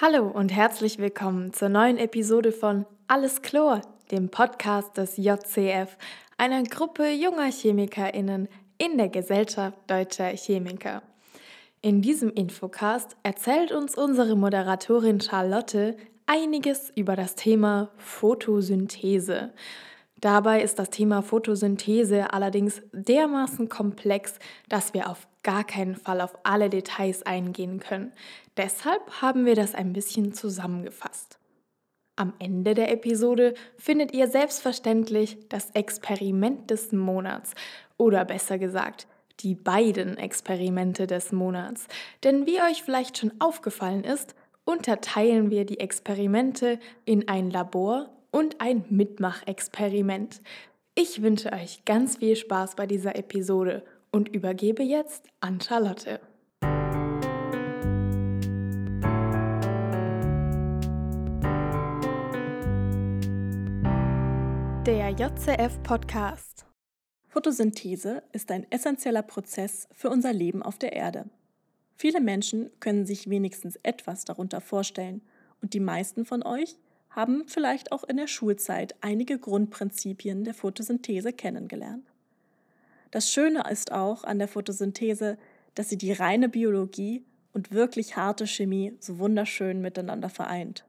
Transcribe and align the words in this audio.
Hallo 0.00 0.26
und 0.26 0.50
herzlich 0.50 0.98
willkommen 0.98 1.52
zur 1.52 1.68
neuen 1.68 1.98
Episode 1.98 2.50
von 2.50 2.86
Alles 3.08 3.42
Chlor, 3.42 3.82
dem 4.10 4.30
Podcast 4.30 4.96
des 4.96 5.18
JCF, 5.18 5.96
einer 6.38 6.62
Gruppe 6.64 7.10
junger 7.12 7.50
ChemikerInnen 7.50 8.48
in 8.78 8.96
der 8.96 9.10
Gesellschaft 9.10 9.78
Deutscher 9.86 10.28
Chemiker. 10.30 11.02
In 11.82 12.00
diesem 12.00 12.30
Infocast 12.30 13.16
erzählt 13.22 13.70
uns 13.70 13.94
unsere 13.94 14.34
Moderatorin 14.34 15.20
Charlotte 15.20 15.96
einiges 16.26 16.90
über 16.96 17.14
das 17.14 17.34
Thema 17.34 17.90
Photosynthese. 17.98 19.52
Dabei 20.22 20.62
ist 20.62 20.78
das 20.78 20.88
Thema 20.88 21.20
Photosynthese 21.20 22.32
allerdings 22.32 22.80
dermaßen 22.92 23.68
komplex, 23.68 24.38
dass 24.68 24.94
wir 24.94 25.10
auf 25.10 25.26
gar 25.42 25.64
keinen 25.64 25.96
Fall 25.96 26.20
auf 26.20 26.38
alle 26.44 26.70
Details 26.70 27.24
eingehen 27.24 27.80
können. 27.80 28.12
Deshalb 28.56 29.20
haben 29.20 29.46
wir 29.46 29.56
das 29.56 29.74
ein 29.74 29.92
bisschen 29.92 30.32
zusammengefasst. 30.32 31.40
Am 32.14 32.34
Ende 32.38 32.74
der 32.74 32.92
Episode 32.92 33.54
findet 33.76 34.14
ihr 34.14 34.28
selbstverständlich 34.28 35.38
das 35.48 35.70
Experiment 35.70 36.70
des 36.70 36.92
Monats 36.92 37.54
oder 37.96 38.24
besser 38.24 38.58
gesagt 38.58 39.08
die 39.40 39.56
beiden 39.56 40.18
Experimente 40.18 41.08
des 41.08 41.32
Monats. 41.32 41.88
Denn 42.22 42.46
wie 42.46 42.60
euch 42.60 42.84
vielleicht 42.84 43.18
schon 43.18 43.32
aufgefallen 43.40 44.04
ist, 44.04 44.36
unterteilen 44.64 45.50
wir 45.50 45.66
die 45.66 45.80
Experimente 45.80 46.78
in 47.06 47.26
ein 47.26 47.50
Labor 47.50 48.08
und 48.32 48.60
ein 48.60 48.84
Mitmachexperiment. 48.88 50.40
Ich 50.96 51.22
wünsche 51.22 51.52
euch 51.52 51.84
ganz 51.84 52.16
viel 52.16 52.34
Spaß 52.34 52.74
bei 52.74 52.86
dieser 52.86 53.14
Episode 53.14 53.84
und 54.10 54.28
übergebe 54.28 54.82
jetzt 54.82 55.28
an 55.40 55.60
Charlotte. 55.60 56.18
Der 64.86 65.10
JCF 65.10 65.82
Podcast. 65.84 66.66
Photosynthese 67.28 68.22
ist 68.32 68.50
ein 68.50 68.66
essentieller 68.70 69.22
Prozess 69.22 69.88
für 69.92 70.10
unser 70.10 70.32
Leben 70.32 70.62
auf 70.62 70.78
der 70.78 70.92
Erde. 70.94 71.26
Viele 71.96 72.20
Menschen 72.20 72.70
können 72.80 73.06
sich 73.06 73.30
wenigstens 73.30 73.76
etwas 73.82 74.24
darunter 74.24 74.60
vorstellen 74.60 75.22
und 75.62 75.74
die 75.74 75.80
meisten 75.80 76.24
von 76.24 76.42
euch 76.42 76.76
haben 77.14 77.44
vielleicht 77.46 77.92
auch 77.92 78.04
in 78.04 78.16
der 78.16 78.26
Schulzeit 78.26 78.94
einige 79.00 79.38
Grundprinzipien 79.38 80.44
der 80.44 80.54
Photosynthese 80.54 81.32
kennengelernt. 81.32 82.06
Das 83.10 83.30
Schöne 83.30 83.64
ist 83.70 83.92
auch 83.92 84.24
an 84.24 84.38
der 84.38 84.48
Photosynthese, 84.48 85.38
dass 85.74 85.88
sie 85.88 85.98
die 85.98 86.12
reine 86.12 86.48
Biologie 86.48 87.24
und 87.52 87.72
wirklich 87.72 88.16
harte 88.16 88.46
Chemie 88.46 88.96
so 89.00 89.18
wunderschön 89.18 89.80
miteinander 89.80 90.30
vereint. 90.30 90.86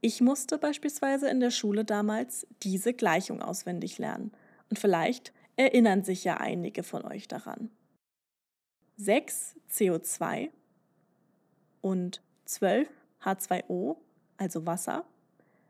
Ich 0.00 0.20
musste 0.20 0.58
beispielsweise 0.58 1.28
in 1.28 1.40
der 1.40 1.50
Schule 1.50 1.84
damals 1.84 2.46
diese 2.62 2.94
Gleichung 2.94 3.42
auswendig 3.42 3.98
lernen– 3.98 4.32
und 4.70 4.78
vielleicht 4.78 5.32
erinnern 5.56 6.04
sich 6.04 6.24
ja 6.24 6.38
einige 6.38 6.82
von 6.82 7.04
euch 7.04 7.28
daran. 7.28 7.70
6 8.96 9.56
CO2 9.70 10.50
und 11.80 12.22
12 12.46 12.88
H2O, 13.22 13.96
also 14.36 14.66
Wasser, 14.66 15.04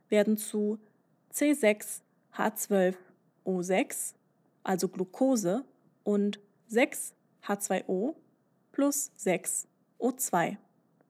werden 0.08 0.36
zu 0.36 0.78
C6 1.32 2.00
H12O6, 2.34 4.14
also 4.62 4.88
Glucose, 4.88 5.64
und 6.04 6.38
6 6.68 7.14
H2O 7.44 8.14
plus 8.70 9.10
6 9.16 9.66
O2, 9.98 10.56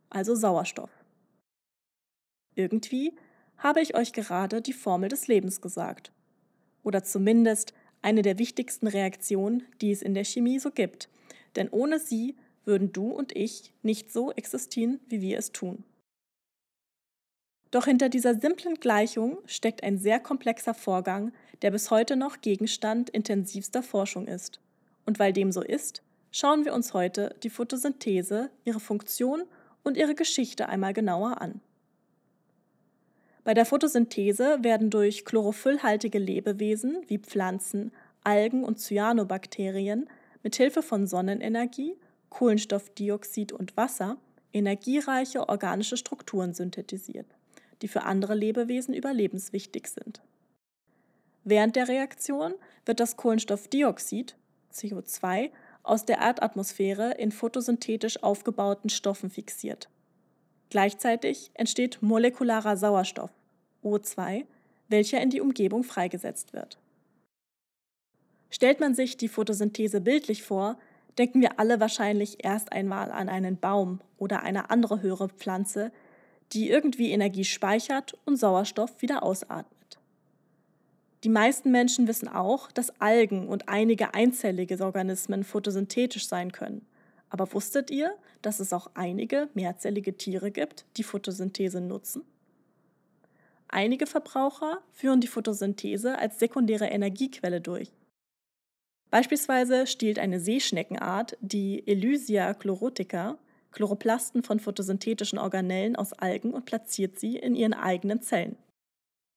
also 0.09 0.35
Sauerstoff. 0.35 0.91
Irgendwie 2.55 3.15
habe 3.59 3.81
ich 3.83 3.95
euch 3.95 4.13
gerade 4.13 4.63
die 4.63 4.73
Formel 4.73 5.11
des 5.11 5.29
Lebens 5.29 5.61
gesagt 5.61 6.13
oder 6.83 7.05
zumindest 7.05 7.75
eine 8.01 8.23
der 8.23 8.39
wichtigsten 8.39 8.87
Reaktionen, 8.87 9.65
die 9.81 9.91
es 9.91 10.01
in 10.03 10.15
der 10.15 10.25
Chemie 10.25 10.59
so 10.59 10.71
gibt. 10.71 11.11
Denn 11.57 11.69
ohne 11.69 11.99
sie 11.99 12.37
würden 12.65 12.93
du 12.93 13.11
und 13.11 13.37
ich 13.37 13.73
nicht 13.83 14.13
so 14.13 14.33
existieren, 14.33 15.01
wie 15.09 15.21
wir 15.21 15.39
es 15.39 15.53
tun. 15.53 15.85
Doch 17.77 17.85
hinter 17.85 18.09
dieser 18.09 18.41
simplen 18.41 18.77
Gleichung 18.77 19.37
steckt 19.45 19.83
ein 19.83 19.99
sehr 19.99 20.19
komplexer 20.19 20.73
Vorgang, 20.73 21.31
der 21.61 21.71
bis 21.71 21.91
heute 21.91 22.17
noch 22.17 22.41
Gegenstand 22.41 23.11
intensivster 23.11 23.83
Forschung 23.83 24.27
ist. 24.27 24.61
Und 25.05 25.19
weil 25.19 25.35
dem 25.35 25.53
so 25.53 25.61
ist, 25.61 26.01
schauen 26.33 26.65
wir 26.65 26.73
uns 26.73 26.95
heute 26.95 27.37
die 27.43 27.51
Photosynthese, 27.51 28.49
ihre 28.65 28.81
Funktion 28.81 29.43
und 29.85 29.99
ihre 29.99 30.15
Geschichte 30.15 30.71
einmal 30.71 30.95
genauer 30.95 31.43
an. 31.43 31.61
Bei 33.45 33.53
der 33.53 33.67
Photosynthese 33.67 34.65
werden 34.65 34.89
durch 34.89 35.27
chlorophyllhaltige 35.27 36.19
Lebewesen 36.19 37.05
wie 37.09 37.19
Pflanzen, 37.19 37.93
Algen 38.25 38.65
und 38.65 38.81
Cyanobakterien 38.81 40.09
mit 40.43 40.57
Hilfe 40.57 40.81
von 40.81 41.07
Sonnenenergie, 41.07 41.95
Kohlenstoffdioxid 42.31 43.53
und 43.53 43.77
Wasser 43.77 44.17
energiereiche 44.57 45.49
organische 45.49 45.99
Strukturen 45.99 46.55
synthetisiert, 46.55 47.27
die 47.83 47.89
für 47.89 48.03
andere 48.03 48.35
Lebewesen 48.35 48.95
überlebenswichtig 48.95 49.89
sind. 49.89 50.23
Während 51.45 51.77
der 51.77 51.89
Reaktion 51.89 52.55
wird 52.85 53.01
das 53.01 53.17
Kohlenstoffdioxid 53.17 54.37
CO2 54.73 55.51
aus 55.83 56.05
der 56.05 56.19
Erdatmosphäre 56.19 57.13
in 57.13 57.31
photosynthetisch 57.31 58.23
aufgebauten 58.23 58.91
Stoffen 58.91 59.31
fixiert. 59.31 59.89
Gleichzeitig 60.71 61.51
entsteht 61.55 62.03
molekularer 62.03 62.77
Sauerstoff, 62.77 63.31
O2, 63.85 64.45
welcher 64.89 65.21
in 65.21 65.31
die 65.31 65.41
Umgebung 65.41 65.85
freigesetzt 65.85 66.53
wird. 66.53 66.79
Stellt 68.51 68.81
man 68.81 68.95
sich 68.95 69.17
die 69.17 69.29
Photosynthese 69.29 70.01
bildlich 70.01 70.43
vor, 70.43 70.79
denken 71.19 71.41
wir 71.41 71.59
alle 71.59 71.81
wahrscheinlich 71.81 72.45
erst 72.45 72.73
einmal 72.73 73.11
an 73.11 73.29
einen 73.29 73.59
Baum 73.59 74.01
oder 74.19 74.43
eine 74.43 74.71
andere 74.71 75.03
höhere 75.03 75.29
Pflanze, 75.29 75.93
die 76.53 76.71
irgendwie 76.71 77.11
Energie 77.11 77.45
speichert 77.45 78.17
und 78.25 78.37
Sauerstoff 78.37 79.03
wieder 79.03 79.23
ausatmet. 79.23 79.99
Die 81.25 81.29
meisten 81.29 81.71
Menschen 81.71 82.07
wissen 82.07 82.29
auch, 82.29 82.71
dass 82.71 83.01
Algen 83.01 83.49
und 83.49 83.69
einige 83.69 84.15
einzellige 84.15 84.79
Organismen 84.85 85.45
photosynthetisch 85.45 86.29
sein 86.29 86.53
können. 86.53 86.87
Aber 87.31 87.53
wusstet 87.53 87.91
ihr, 87.91 88.15
dass 88.43 88.61
es 88.61 88.73
auch 88.73 88.91
einige 88.95 89.49
mehrzellige 89.55 90.17
Tiere 90.17 90.51
gibt, 90.51 90.85
die 90.97 91.03
Photosynthese 91.03 91.81
nutzen? 91.81 92.23
Einige 93.69 94.07
Verbraucher 94.07 94.83
führen 94.93 95.21
die 95.21 95.27
Photosynthese 95.27 96.17
als 96.19 96.39
sekundäre 96.39 96.87
Energiequelle 96.87 97.61
durch. 97.61 97.91
Beispielsweise 99.11 99.87
stiehlt 99.87 100.19
eine 100.19 100.41
Seeschneckenart, 100.41 101.37
die 101.41 101.87
Elysia 101.87 102.55
chlorotica, 102.55 103.39
Chloroplasten 103.77 104.43
von 104.43 104.59
photosynthetischen 104.59 105.39
Organellen 105.39 105.97
aus 105.97 106.13
Algen 106.15 106.53
und 106.53 106.65
platziert 106.65 107.21
sie 107.21 107.37
in 107.37 107.55
ihren 107.55 107.75
eigenen 107.75 108.23
Zellen. 108.23 108.57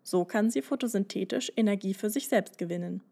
So 0.01 0.25
kann 0.25 0.50
sie 0.50 0.61
photosynthetisch 0.61 1.51
Energie 1.55 1.94
für 1.94 2.09
sich 2.09 2.29
selbst 2.29 2.57
gewinnen. 2.57 3.03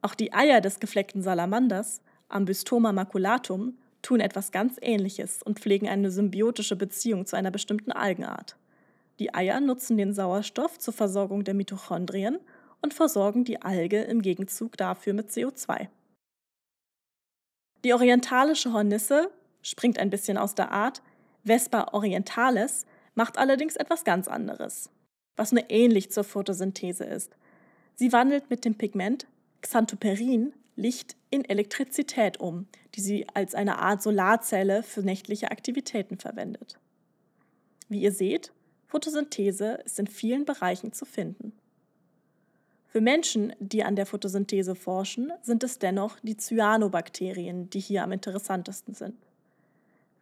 Auch 0.00 0.14
die 0.14 0.32
Eier 0.32 0.60
des 0.60 0.80
gefleckten 0.80 1.22
Salamanders 1.22 2.00
Ambystoma 2.28 2.92
maculatum, 2.92 3.78
tun 4.02 4.20
etwas 4.20 4.52
ganz 4.52 4.76
Ähnliches 4.80 5.42
und 5.42 5.58
pflegen 5.58 5.88
eine 5.88 6.10
symbiotische 6.10 6.76
Beziehung 6.76 7.26
zu 7.26 7.36
einer 7.36 7.50
bestimmten 7.50 7.92
Algenart. 7.92 8.56
Die 9.18 9.34
Eier 9.34 9.60
nutzen 9.60 9.96
den 9.96 10.14
Sauerstoff 10.14 10.78
zur 10.78 10.94
Versorgung 10.94 11.44
der 11.44 11.54
Mitochondrien 11.54 12.38
und 12.80 12.94
versorgen 12.94 13.44
die 13.44 13.60
Alge 13.62 14.02
im 14.02 14.22
Gegenzug 14.22 14.76
dafür 14.76 15.14
mit 15.14 15.30
CO2. 15.30 15.88
Die 17.84 17.92
orientalische 17.92 18.72
Hornisse 18.72 19.30
springt 19.62 19.98
ein 19.98 20.10
bisschen 20.10 20.38
aus 20.38 20.54
der 20.54 20.70
Art. 20.70 21.02
Vespa 21.44 21.88
orientalis 21.92 22.86
macht 23.14 23.38
allerdings 23.38 23.76
etwas 23.76 24.04
ganz 24.04 24.28
anderes, 24.28 24.90
was 25.36 25.52
nur 25.52 25.64
ähnlich 25.68 26.10
zur 26.10 26.24
Photosynthese 26.24 27.04
ist. 27.04 27.36
Sie 27.94 28.12
wandelt 28.12 28.50
mit 28.50 28.64
dem 28.64 28.76
Pigment 28.76 29.26
Xanthoperin 29.60 30.52
Licht 30.76 31.16
in 31.30 31.44
Elektrizität 31.44 32.38
um, 32.38 32.68
die 32.94 33.00
sie 33.00 33.26
als 33.34 33.56
eine 33.56 33.78
Art 33.78 34.00
Solarzelle 34.00 34.84
für 34.84 35.02
nächtliche 35.02 35.50
Aktivitäten 35.50 36.18
verwendet. 36.18 36.78
Wie 37.88 38.00
ihr 38.00 38.12
seht, 38.12 38.52
Photosynthese 38.86 39.80
ist 39.84 39.98
in 39.98 40.06
vielen 40.06 40.44
Bereichen 40.44 40.92
zu 40.92 41.04
finden. 41.04 41.52
Für 42.86 43.00
Menschen, 43.00 43.52
die 43.58 43.82
an 43.82 43.96
der 43.96 44.06
Photosynthese 44.06 44.74
forschen, 44.74 45.32
sind 45.42 45.64
es 45.64 45.78
dennoch 45.78 46.18
die 46.22 46.36
Cyanobakterien, 46.36 47.68
die 47.70 47.80
hier 47.80 48.04
am 48.04 48.12
interessantesten 48.12 48.94
sind. 48.94 49.16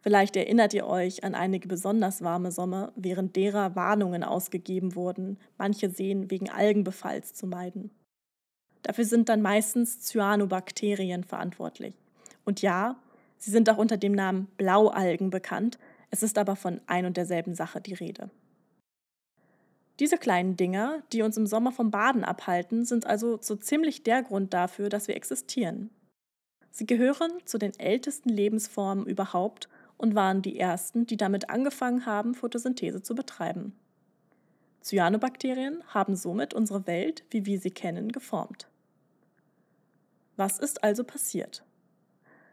Vielleicht 0.07 0.37
erinnert 0.37 0.73
ihr 0.73 0.87
euch 0.87 1.25
an 1.25 1.35
einige 1.35 1.67
besonders 1.67 2.21
warme 2.21 2.49
Sommer, 2.49 2.93
während 2.95 3.35
derer 3.35 3.75
Warnungen 3.75 4.23
ausgegeben 4.23 4.95
wurden, 4.95 5.37
manche 5.57 5.89
Seen 5.89 6.31
wegen 6.31 6.49
Algenbefalls 6.49 7.33
zu 7.33 7.45
meiden. 7.45 7.91
Dafür 8.83 9.03
sind 9.03 9.27
dann 9.27 9.41
meistens 9.41 9.99
Cyanobakterien 9.99 11.25
verantwortlich. 11.25 11.93
Und 12.45 12.61
ja, 12.61 12.95
sie 13.37 13.51
sind 13.51 13.69
auch 13.69 13.77
unter 13.77 13.97
dem 13.97 14.13
Namen 14.13 14.47
Blaualgen 14.55 15.29
bekannt, 15.29 15.77
Es 16.09 16.23
ist 16.23 16.37
aber 16.37 16.55
von 16.55 16.79
ein 16.87 17.05
und 17.05 17.17
derselben 17.17 17.53
Sache 17.53 17.81
die 17.81 17.93
Rede. 17.93 18.29
Diese 19.99 20.17
kleinen 20.17 20.55
Dinger, 20.55 21.03
die 21.11 21.21
uns 21.21 21.35
im 21.35 21.47
Sommer 21.47 21.73
vom 21.73 21.91
Baden 21.91 22.23
abhalten, 22.23 22.85
sind 22.85 23.05
also 23.05 23.39
so 23.41 23.57
ziemlich 23.57 24.03
der 24.03 24.23
Grund 24.23 24.53
dafür, 24.53 24.87
dass 24.87 25.09
wir 25.09 25.17
existieren. 25.17 25.89
Sie 26.71 26.85
gehören 26.85 27.31
zu 27.43 27.57
den 27.57 27.77
ältesten 27.77 28.29
Lebensformen 28.29 29.05
überhaupt 29.05 29.67
und 29.97 30.15
waren 30.15 30.41
die 30.41 30.59
ersten, 30.59 31.05
die 31.05 31.17
damit 31.17 31.49
angefangen 31.49 32.05
haben, 32.05 32.35
Photosynthese 32.35 33.01
zu 33.01 33.15
betreiben. 33.15 33.73
Cyanobakterien 34.81 35.83
haben 35.87 36.15
somit 36.15 36.53
unsere 36.53 36.87
Welt, 36.87 37.25
wie 37.29 37.45
wir 37.45 37.59
sie 37.59 37.71
kennen, 37.71 38.11
geformt. 38.11 38.67
Was 40.35 40.59
ist 40.59 40.83
also 40.83 41.03
passiert? 41.03 41.63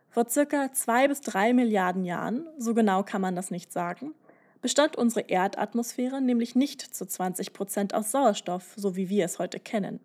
Vor 0.09 0.29
circa 0.29 0.73
zwei 0.73 1.09
bis 1.09 1.21
drei 1.21 1.53
Milliarden 1.53 2.05
Jahren, 2.05 2.49
so 2.57 2.73
genau 2.73 3.03
kann 3.03 3.21
man 3.21 3.37
das 3.37 3.51
nicht 3.51 3.73
sagen, 3.73 4.15
bestand 4.63 4.97
unsere 4.97 5.29
Erdatmosphäre 5.29 6.23
nämlich 6.23 6.55
nicht 6.55 6.81
zu 6.81 7.05
20 7.05 7.53
Prozent 7.53 7.95
aus 7.95 8.11
Sauerstoff, 8.11 8.73
so 8.77 8.97
wie 8.97 9.09
wir 9.11 9.25
es 9.27 9.39
heute 9.39 9.61
kennen. 9.61 10.01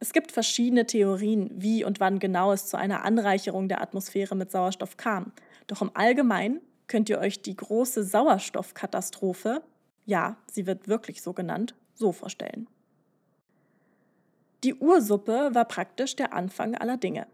Es 0.00 0.12
gibt 0.12 0.32
verschiedene 0.32 0.86
Theorien, 0.86 1.50
wie 1.54 1.84
und 1.84 2.00
wann 2.00 2.18
genau 2.18 2.52
es 2.52 2.66
zu 2.66 2.78
einer 2.78 3.04
Anreicherung 3.04 3.68
der 3.68 3.82
Atmosphäre 3.82 4.34
mit 4.34 4.50
Sauerstoff 4.50 4.96
kam. 4.96 5.32
Doch 5.70 5.82
im 5.82 5.92
Allgemeinen 5.94 6.60
könnt 6.88 7.08
ihr 7.08 7.20
euch 7.20 7.42
die 7.42 7.54
große 7.54 8.02
Sauerstoffkatastrophe, 8.02 9.62
ja, 10.04 10.36
sie 10.50 10.66
wird 10.66 10.88
wirklich 10.88 11.22
so 11.22 11.32
genannt, 11.32 11.76
so 11.94 12.10
vorstellen. 12.10 12.66
Die 14.64 14.74
Ursuppe 14.74 15.50
war 15.52 15.64
praktisch 15.66 16.16
der 16.16 16.32
Anfang 16.32 16.74
aller 16.74 16.96
Dinge. 16.96 17.28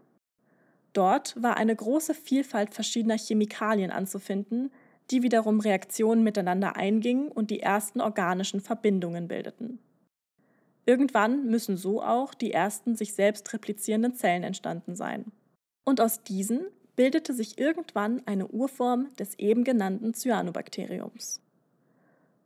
Dort 0.93 1.41
war 1.41 1.57
eine 1.57 1.75
große 1.75 2.13
Vielfalt 2.13 2.75
verschiedener 2.75 3.17
Chemikalien 3.17 3.89
anzufinden, 3.89 4.69
die 5.09 5.23
wiederum 5.23 5.59
Reaktionen 5.59 6.23
miteinander 6.23 6.75
eingingen 6.75 7.29
und 7.29 7.49
die 7.49 7.61
ersten 7.61 8.01
organischen 8.01 8.61
Verbindungen 8.61 9.27
bildeten. 9.27 9.79
Irgendwann 10.85 11.47
müssen 11.47 11.75
so 11.75 12.03
auch 12.03 12.35
die 12.35 12.51
ersten 12.51 12.95
sich 12.95 13.15
selbst 13.15 13.51
replizierenden 13.51 14.13
Zellen 14.13 14.43
entstanden 14.43 14.95
sein. 14.95 15.31
Und 15.85 16.01
aus 16.01 16.21
diesen 16.21 16.67
bildete 16.97 17.33
sich 17.33 17.57
irgendwann 17.59 18.21
eine 18.25 18.47
Urform 18.47 19.15
des 19.17 19.39
eben 19.39 19.63
genannten 19.63 20.13
Cyanobakteriums. 20.13 21.39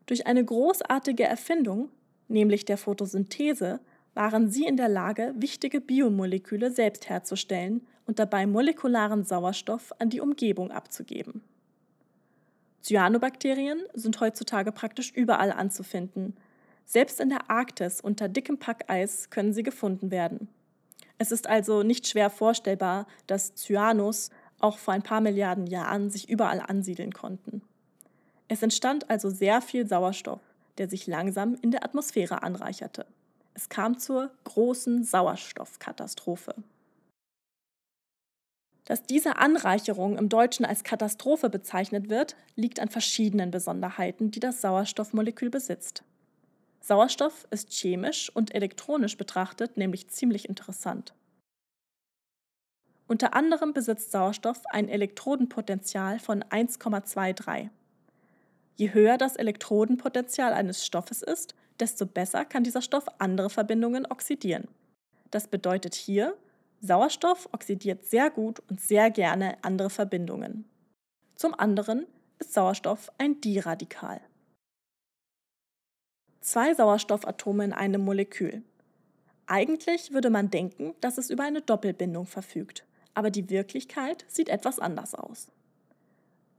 Durch 0.06 0.28
eine 0.28 0.44
großartige 0.46 1.24
Erfindung, 1.24 1.90
nämlich 2.28 2.66
der 2.66 2.78
Photosynthese, 2.78 3.80
waren 4.14 4.50
sie 4.50 4.66
in 4.66 4.76
der 4.76 4.90
Lage, 4.90 5.34
wichtige 5.38 5.80
Biomoleküle 5.80 6.70
selbst 6.70 7.10
herzustellen 7.10 7.88
und 8.06 8.20
dabei 8.20 8.46
molekularen 8.46 9.24
Sauerstoff 9.24 9.94
an 10.00 10.10
die 10.10 10.20
Umgebung 10.20 10.70
abzugeben. 10.70 11.42
Cyanobakterien 12.84 13.82
sind 13.94 14.20
heutzutage 14.20 14.74
praktisch 14.74 15.14
überall 15.14 15.54
anzufinden. 15.54 16.36
Selbst 16.86 17.22
in 17.22 17.30
der 17.30 17.50
Arktis 17.50 18.02
unter 18.02 18.28
dickem 18.28 18.58
Packeis 18.58 19.30
können 19.30 19.54
sie 19.54 19.64
gefunden 19.64 20.12
werden. 20.12 20.50
Es 21.22 21.32
ist 21.32 21.46
also 21.46 21.84
nicht 21.84 22.08
schwer 22.08 22.32
vorstellbar, 22.32 23.06
dass 23.28 23.54
Cyanus 23.54 24.32
auch 24.64 24.78
vor 24.78 24.94
ein 24.94 25.04
paar 25.04 25.22
Milliarden 25.22 25.68
Jahren 25.68 26.10
sich 26.10 26.30
überall 26.30 26.60
ansiedeln 26.60 27.14
konnten. 27.14 27.62
Es 28.48 28.62
entstand 28.62 29.10
also 29.10 29.30
sehr 29.30 29.62
viel 29.62 29.88
Sauerstoff, 29.88 30.42
der 30.78 30.90
sich 30.90 31.08
langsam 31.08 31.56
in 31.62 31.72
der 31.72 31.84
Atmosphäre 31.84 32.44
anreicherte. 32.44 33.06
Es 33.54 33.70
kam 33.70 33.98
zur 33.98 34.32
großen 34.44 35.04
Sauerstoffkatastrophe. 35.04 36.56
Dass 38.86 39.04
diese 39.04 39.38
Anreicherung 39.38 40.18
im 40.18 40.28
Deutschen 40.28 40.66
als 40.66 40.84
Katastrophe 40.84 41.50
bezeichnet 41.50 42.10
wird, 42.10 42.36
liegt 42.56 42.80
an 42.80 42.90
verschiedenen 42.90 43.52
Besonderheiten, 43.52 44.32
die 44.32 44.40
das 44.40 44.62
Sauerstoffmolekül 44.62 45.50
besitzt. 45.50 46.04
Sauerstoff 46.82 47.48
ist 47.52 47.72
chemisch 47.72 48.30
und 48.36 48.54
elektronisch 48.56 49.16
betrachtet 49.16 49.78
nämlich 49.78 50.10
ziemlich 50.10 50.50
interessant. 50.50 51.14
Unter 53.12 53.34
anderem 53.34 53.74
besitzt 53.74 54.14
Sauerstoff 54.14 54.62
ein 54.68 54.88
Elektrodenpotential 54.88 56.18
von 56.18 56.46
1,23. 56.46 57.68
Je 58.78 58.94
höher 58.94 59.18
das 59.18 59.36
Elektrodenpotential 59.36 60.54
eines 60.54 60.86
Stoffes 60.86 61.22
ist, 61.22 61.54
desto 61.82 62.06
besser 62.06 62.46
kann 62.46 62.64
dieser 62.64 62.82
Stoff 62.82 63.08
andere 63.18 63.50
Verbindungen 63.50 64.06
oxidieren. 64.06 64.70
Das 65.30 65.50
bedeutet 65.50 65.94
hier, 65.94 66.38
Sauerstoff 66.80 67.50
oxidiert 67.52 68.06
sehr 68.06 68.30
gut 68.30 68.62
und 68.70 68.80
sehr 68.80 69.12
gerne 69.12 69.58
andere 69.62 69.90
Verbindungen. 69.90 70.64
Zum 71.36 71.54
anderen 71.54 72.08
ist 72.40 72.54
Sauerstoff 72.54 73.12
ein 73.18 73.42
Diradikal. 73.42 74.22
Zwei 76.40 76.74
Sauerstoffatome 76.74 77.66
in 77.66 77.74
einem 77.74 78.06
Molekül. 78.06 78.64
Eigentlich 79.48 80.14
würde 80.14 80.30
man 80.30 80.50
denken, 80.50 80.96
dass 81.02 81.18
es 81.18 81.30
über 81.30 81.44
eine 81.44 81.62
Doppelbindung 81.62 82.26
verfügt, 82.26 82.86
aber 83.14 83.32
die 83.32 83.50
Wirklichkeit 83.50 84.26
sieht 84.28 84.50
etwas 84.50 84.80
anders 84.80 85.16
aus. 85.16 85.52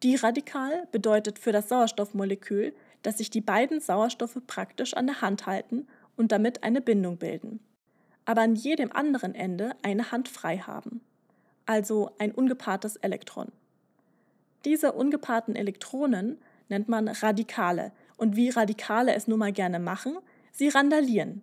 Diradikal 0.03 0.89
bedeutet 0.91 1.39
für 1.39 1.53
das 1.53 1.69
Sauerstoffmolekül, 1.69 2.75
dass 3.03 3.19
sich 3.19 3.31
die 3.31 3.41
beiden 3.41 3.81
Sauerstoffe 3.81 4.39
praktisch 4.47 4.95
an 4.95 5.07
der 5.07 5.21
Hand 5.21 5.47
halten 5.47 5.87
und 6.17 6.33
damit 6.33 6.63
eine 6.65 6.81
Bindung 6.81 7.19
bilden, 7.19 7.61
aber 8.25 8.43
an 8.43 8.55
jedem 8.55 8.93
anderen 8.93 9.35
Ende 9.35 9.73
eine 9.83 10.11
Hand 10.11 10.29
frei 10.29 10.59
haben, 10.59 11.01
also 11.67 12.11
ein 12.19 12.33
ungepaartes 12.33 12.97
Elektron. 12.97 13.53
Diese 14.65 14.93
ungepaarten 14.93 15.57
Elektronen 15.57 16.39
nennt 16.69 16.89
man 16.89 17.09
Radikale 17.09 17.93
und 18.17 18.37
wie 18.37 18.51
Radikale 18.51 19.15
es 19.15 19.27
nun 19.27 19.39
mal 19.39 19.53
gerne 19.53 19.79
machen, 19.79 20.19
sie 20.53 20.69
randalieren. 20.69 21.43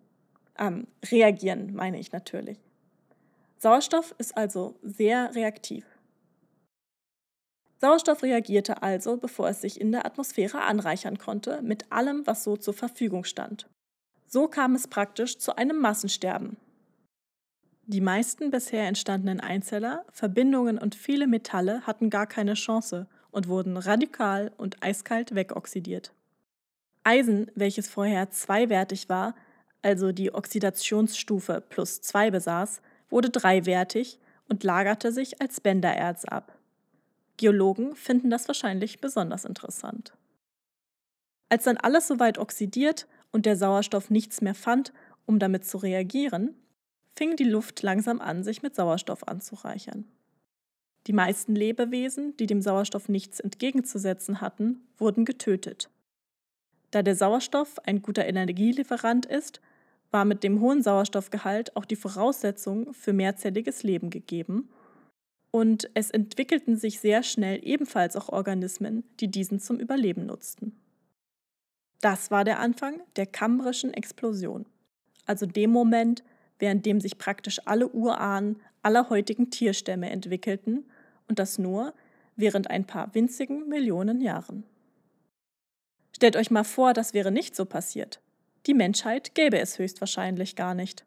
Ähm, 0.57 0.87
reagieren, 1.05 1.73
meine 1.73 1.99
ich 1.99 2.11
natürlich. 2.11 2.57
Sauerstoff 3.59 4.15
ist 4.17 4.37
also 4.37 4.79
sehr 4.83 5.35
reaktiv. 5.35 5.85
Sauerstoff 7.75 8.23
reagierte 8.23 8.81
also, 8.83 9.17
bevor 9.17 9.49
es 9.49 9.59
sich 9.59 9.81
in 9.81 9.91
der 9.91 10.05
Atmosphäre 10.05 10.61
anreichern 10.61 11.17
konnte, 11.17 11.61
mit 11.61 11.91
allem, 11.91 12.25
was 12.25 12.45
so 12.45 12.55
zur 12.55 12.73
Verfügung 12.73 13.25
stand. 13.25 13.67
So 14.27 14.47
kam 14.47 14.75
es 14.75 14.87
praktisch 14.87 15.39
zu 15.39 15.57
einem 15.57 15.77
Massensterben. 15.77 16.55
Die 17.85 17.99
meisten 17.99 18.49
bisher 18.49 18.87
entstandenen 18.87 19.41
Einzeller, 19.41 20.05
Verbindungen 20.13 20.77
und 20.77 20.95
viele 20.95 21.27
Metalle 21.27 21.85
hatten 21.85 22.09
gar 22.09 22.27
keine 22.27 22.53
Chance 22.53 23.07
und 23.31 23.49
wurden 23.49 23.75
radikal 23.75 24.53
und 24.57 24.81
eiskalt 24.81 25.35
wegoxidiert. 25.35 26.13
Eisen, 27.03 27.51
welches 27.55 27.89
vorher 27.89 28.29
zweiwertig 28.29 29.09
war, 29.09 29.35
also 29.81 30.13
die 30.13 30.33
Oxidationsstufe 30.33 31.61
plus 31.67 32.01
2 32.01 32.31
besaß, 32.31 32.81
wurde 33.09 33.29
dreiwertig 33.29 34.19
und 34.47 34.63
lagerte 34.63 35.11
sich 35.11 35.41
als 35.41 35.61
Bändererz 35.61 36.25
ab. 36.25 36.57
Geologen 37.37 37.95
finden 37.95 38.29
das 38.29 38.47
wahrscheinlich 38.47 38.99
besonders 38.99 39.45
interessant. 39.45 40.13
Als 41.47 41.63
dann 41.63 41.77
alles 41.77 42.07
soweit 42.07 42.37
oxidiert 42.37 43.07
und 43.31 43.45
der 43.45 43.55
Sauerstoff 43.55 44.09
nichts 44.09 44.41
mehr 44.41 44.55
fand, 44.55 44.93
um 45.25 45.39
damit 45.39 45.65
zu 45.65 45.77
reagieren, 45.77 46.55
fing 47.15 47.35
die 47.35 47.43
Luft 47.43 47.81
langsam 47.81 48.21
an, 48.21 48.43
sich 48.43 48.61
mit 48.61 48.75
Sauerstoff 48.75 49.27
anzureichern. 49.27 50.05
Die 51.07 51.13
meisten 51.13 51.55
Lebewesen, 51.55 52.35
die 52.37 52.45
dem 52.45 52.61
Sauerstoff 52.61 53.09
nichts 53.09 53.39
entgegenzusetzen 53.39 54.41
hatten, 54.41 54.87
wurden 54.97 55.25
getötet. 55.25 55.89
Da 56.91 57.03
der 57.03 57.15
Sauerstoff 57.15 57.79
ein 57.85 58.01
guter 58.01 58.25
Energielieferant 58.25 59.25
ist, 59.25 59.61
war 60.11 60.25
mit 60.25 60.43
dem 60.43 60.59
hohen 60.61 60.81
Sauerstoffgehalt 60.81 61.75
auch 61.75 61.85
die 61.85 61.95
Voraussetzung 61.95 62.93
für 62.93 63.13
mehrzelliges 63.13 63.83
Leben 63.83 64.09
gegeben 64.09 64.69
und 65.51 65.89
es 65.93 66.11
entwickelten 66.11 66.77
sich 66.77 66.99
sehr 66.99 67.23
schnell 67.23 67.59
ebenfalls 67.63 68.15
auch 68.15 68.29
Organismen, 68.29 69.03
die 69.19 69.29
diesen 69.29 69.59
zum 69.59 69.79
Überleben 69.79 70.25
nutzten. 70.25 70.79
Das 72.01 72.31
war 72.31 72.43
der 72.43 72.59
Anfang 72.59 73.01
der 73.15 73.25
kambrischen 73.25 73.93
Explosion, 73.93 74.65
also 75.25 75.45
dem 75.45 75.71
Moment, 75.71 76.23
während 76.59 76.85
dem 76.85 77.01
sich 77.01 77.17
praktisch 77.17 77.59
alle 77.65 77.89
Urahnen 77.89 78.61
aller 78.81 79.09
heutigen 79.09 79.49
Tierstämme 79.49 80.09
entwickelten 80.09 80.85
und 81.27 81.39
das 81.39 81.57
nur 81.57 81.93
während 82.35 82.69
ein 82.69 82.85
paar 82.85 83.13
winzigen 83.13 83.67
Millionen 83.67 84.21
Jahren. 84.21 84.63
Stellt 86.15 86.35
euch 86.37 86.51
mal 86.51 86.63
vor, 86.63 86.93
das 86.93 87.13
wäre 87.13 87.31
nicht 87.31 87.55
so 87.55 87.65
passiert. 87.65 88.21
Die 88.65 88.73
Menschheit 88.73 89.35
gäbe 89.35 89.59
es 89.59 89.79
höchstwahrscheinlich 89.79 90.55
gar 90.55 90.73
nicht. 90.73 91.05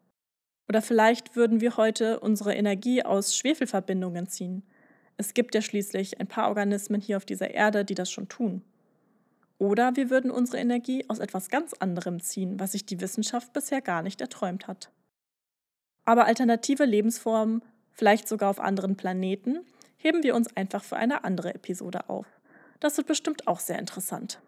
Oder 0.67 0.81
vielleicht 0.81 1.35
würden 1.35 1.61
wir 1.61 1.77
heute 1.77 2.19
unsere 2.19 2.55
Energie 2.55 3.03
aus 3.03 3.35
Schwefelverbindungen 3.37 4.27
ziehen. 4.27 4.63
Es 5.17 5.33
gibt 5.33 5.53
ja 5.55 5.61
schließlich 5.61 6.19
ein 6.19 6.27
paar 6.27 6.47
Organismen 6.49 7.01
hier 7.01 7.17
auf 7.17 7.25
dieser 7.25 7.51
Erde, 7.51 7.85
die 7.85 7.95
das 7.95 8.09
schon 8.09 8.29
tun. 8.29 8.63
Oder 9.59 9.95
wir 9.95 10.09
würden 10.09 10.31
unsere 10.31 10.57
Energie 10.57 11.05
aus 11.09 11.19
etwas 11.19 11.49
ganz 11.49 11.73
anderem 11.73 12.19
ziehen, 12.21 12.59
was 12.59 12.71
sich 12.71 12.85
die 12.85 12.99
Wissenschaft 13.01 13.53
bisher 13.53 13.81
gar 13.81 14.01
nicht 14.01 14.19
erträumt 14.19 14.67
hat. 14.67 14.91
Aber 16.05 16.25
alternative 16.25 16.85
Lebensformen, 16.85 17.61
vielleicht 17.91 18.27
sogar 18.27 18.49
auf 18.49 18.59
anderen 18.59 18.97
Planeten, 18.97 19.59
heben 19.97 20.23
wir 20.23 20.35
uns 20.35 20.53
einfach 20.57 20.83
für 20.83 20.97
eine 20.97 21.23
andere 21.23 21.53
Episode 21.53 22.09
auf. 22.09 22.25
Das 22.79 22.97
wird 22.97 23.07
bestimmt 23.07 23.47
auch 23.47 23.59
sehr 23.59 23.79
interessant. 23.79 24.41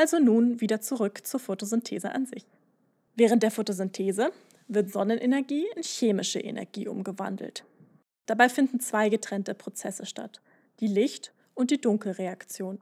Also 0.00 0.18
nun 0.18 0.62
wieder 0.62 0.80
zurück 0.80 1.26
zur 1.26 1.40
Photosynthese 1.40 2.10
an 2.10 2.24
sich. 2.24 2.46
Während 3.16 3.42
der 3.42 3.50
Photosynthese 3.50 4.32
wird 4.66 4.90
Sonnenenergie 4.90 5.66
in 5.76 5.82
chemische 5.82 6.40
Energie 6.40 6.88
umgewandelt. 6.88 7.66
Dabei 8.24 8.48
finden 8.48 8.80
zwei 8.80 9.10
getrennte 9.10 9.52
Prozesse 9.52 10.06
statt, 10.06 10.40
die 10.80 10.86
Licht- 10.86 11.34
und 11.52 11.70
die 11.70 11.82
Dunkelreaktion. 11.82 12.80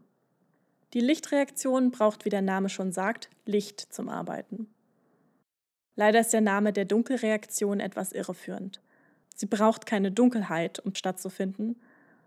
Die 0.95 1.01
Lichtreaktion 1.01 1.91
braucht, 1.91 2.25
wie 2.25 2.31
der 2.31 2.41
Name 2.41 2.69
schon 2.69 2.93
sagt, 2.93 3.31
Licht 3.47 3.81
zum 3.93 4.09
Arbeiten. 4.09 4.73
Leider 5.97 6.21
ist 6.21 6.33
der 6.33 6.41
Name 6.41 6.73
der 6.73 6.85
Dunkelreaktion 6.85 7.81
etwas 7.81 8.13
irreführend. 8.13 8.81
Sie 9.35 9.47
braucht 9.47 9.87
keine 9.87 10.13
Dunkelheit, 10.13 10.79
um 10.79 10.95
stattzufinden, 10.95 11.81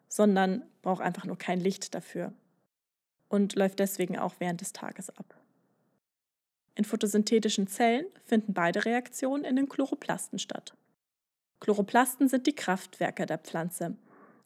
sondern 0.10 0.66
braucht 0.82 1.02
einfach 1.02 1.24
nur 1.24 1.38
kein 1.38 1.62
Licht 1.62 1.96
dafür 1.96 2.34
und 3.32 3.56
läuft 3.56 3.80
deswegen 3.80 4.18
auch 4.18 4.36
während 4.40 4.62
des 4.62 4.74
Tages 4.74 5.10
ab. 5.10 5.36
In 6.76 6.86
photosynthetischen 6.86 7.68
Zellen 7.68 8.06
finden 8.26 8.54
beide 8.54 8.86
Reaktionen 8.86 9.46
in 9.46 9.56
den 9.56 9.70
Chloroplasten 9.70 10.40
statt. 10.40 10.76
Chloroplasten 11.60 12.28
sind 12.28 12.48
die 12.48 12.56
Kraftwerke 12.56 13.26
der 13.26 13.38
Pflanze. 13.38 13.96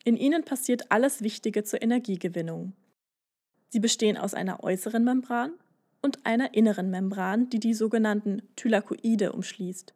In 0.03 0.17
ihnen 0.17 0.43
passiert 0.43 0.91
alles 0.91 1.21
Wichtige 1.21 1.63
zur 1.63 1.81
Energiegewinnung. 1.81 2.73
Sie 3.69 3.79
bestehen 3.79 4.17
aus 4.17 4.33
einer 4.33 4.63
äußeren 4.63 5.03
Membran 5.03 5.53
und 6.01 6.25
einer 6.25 6.53
inneren 6.53 6.91
Membran, 6.91 7.49
die 7.49 7.59
die 7.59 7.73
sogenannten 7.73 8.41
Thylakoide 8.55 9.31
umschließt. 9.31 9.93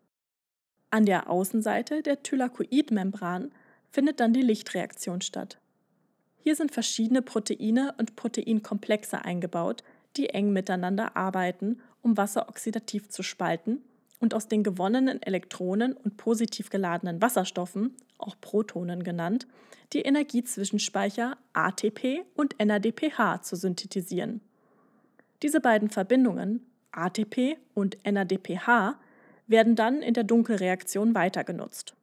An 0.89 1.05
der 1.05 1.29
Außenseite 1.29 2.01
der 2.01 2.23
Thylakoidmembran 2.23 3.51
findet 3.91 4.19
dann 4.19 4.33
die 4.33 4.41
Lichtreaktion 4.41 5.21
statt. 5.21 5.59
Hier 6.41 6.55
sind 6.55 6.71
verschiedene 6.71 7.21
Proteine 7.21 7.93
und 7.97 8.15
Proteinkomplexe 8.15 9.23
eingebaut, 9.23 9.83
die 10.17 10.29
eng 10.29 10.53
miteinander 10.53 11.15
arbeiten, 11.15 11.79
um 12.01 12.17
Wasser 12.17 12.49
oxidativ 12.49 13.09
zu 13.09 13.23
spalten 13.23 13.81
und 14.19 14.33
aus 14.33 14.47
den 14.47 14.63
gewonnenen 14.63 15.21
Elektronen 15.21 15.93
und 15.93 16.17
positiv 16.17 16.69
geladenen 16.69 17.21
Wasserstoffen, 17.21 17.95
auch 18.17 18.35
Protonen 18.39 19.03
genannt, 19.03 19.47
die 19.93 20.01
Energiezwischenspeicher 20.01 21.37
ATP 21.53 22.25
und 22.35 22.55
NADPH 22.59 23.41
zu 23.41 23.55
synthetisieren. 23.55 24.41
Diese 25.41 25.61
beiden 25.61 25.89
Verbindungen, 25.89 26.65
ATP 26.91 27.57
und 27.73 27.97
NADPH, 28.05 28.99
werden 29.47 29.75
dann 29.75 30.01
in 30.01 30.13
der 30.13 30.25
Dunkelreaktion 30.25 31.15
weitergenutzt. 31.15 31.95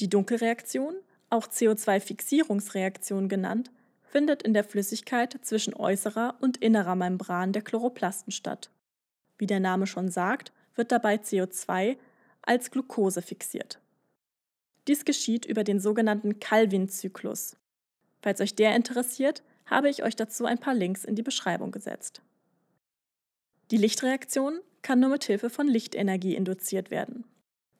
Die 0.00 0.08
Dunkelreaktion, 0.08 0.94
auch 1.30 1.46
CO2-Fixierungsreaktion 1.46 3.28
genannt, 3.28 3.70
findet 4.02 4.42
in 4.42 4.54
der 4.54 4.64
Flüssigkeit 4.64 5.38
zwischen 5.42 5.74
äußerer 5.74 6.36
und 6.40 6.56
innerer 6.56 6.94
Membran 6.94 7.52
der 7.52 7.62
Chloroplasten 7.62 8.32
statt. 8.32 8.70
Wie 9.36 9.46
der 9.46 9.60
Name 9.60 9.86
schon 9.86 10.10
sagt, 10.10 10.52
wird 10.74 10.92
dabei 10.92 11.16
CO2 11.16 11.96
als 12.42 12.70
Glucose 12.70 13.20
fixiert. 13.20 13.80
Dies 14.86 15.04
geschieht 15.04 15.44
über 15.44 15.64
den 15.64 15.80
sogenannten 15.80 16.40
Calvin-Zyklus. 16.40 17.56
Falls 18.22 18.40
euch 18.40 18.54
der 18.54 18.74
interessiert, 18.74 19.42
habe 19.66 19.90
ich 19.90 20.02
euch 20.02 20.16
dazu 20.16 20.46
ein 20.46 20.58
paar 20.58 20.74
Links 20.74 21.04
in 21.04 21.14
die 21.14 21.22
Beschreibung 21.22 21.70
gesetzt. 21.70 22.22
Die 23.70 23.76
Lichtreaktion 23.76 24.60
kann 24.80 25.00
nur 25.00 25.10
mit 25.10 25.24
Hilfe 25.24 25.50
von 25.50 25.68
Lichtenergie 25.68 26.34
induziert 26.34 26.90
werden. 26.90 27.24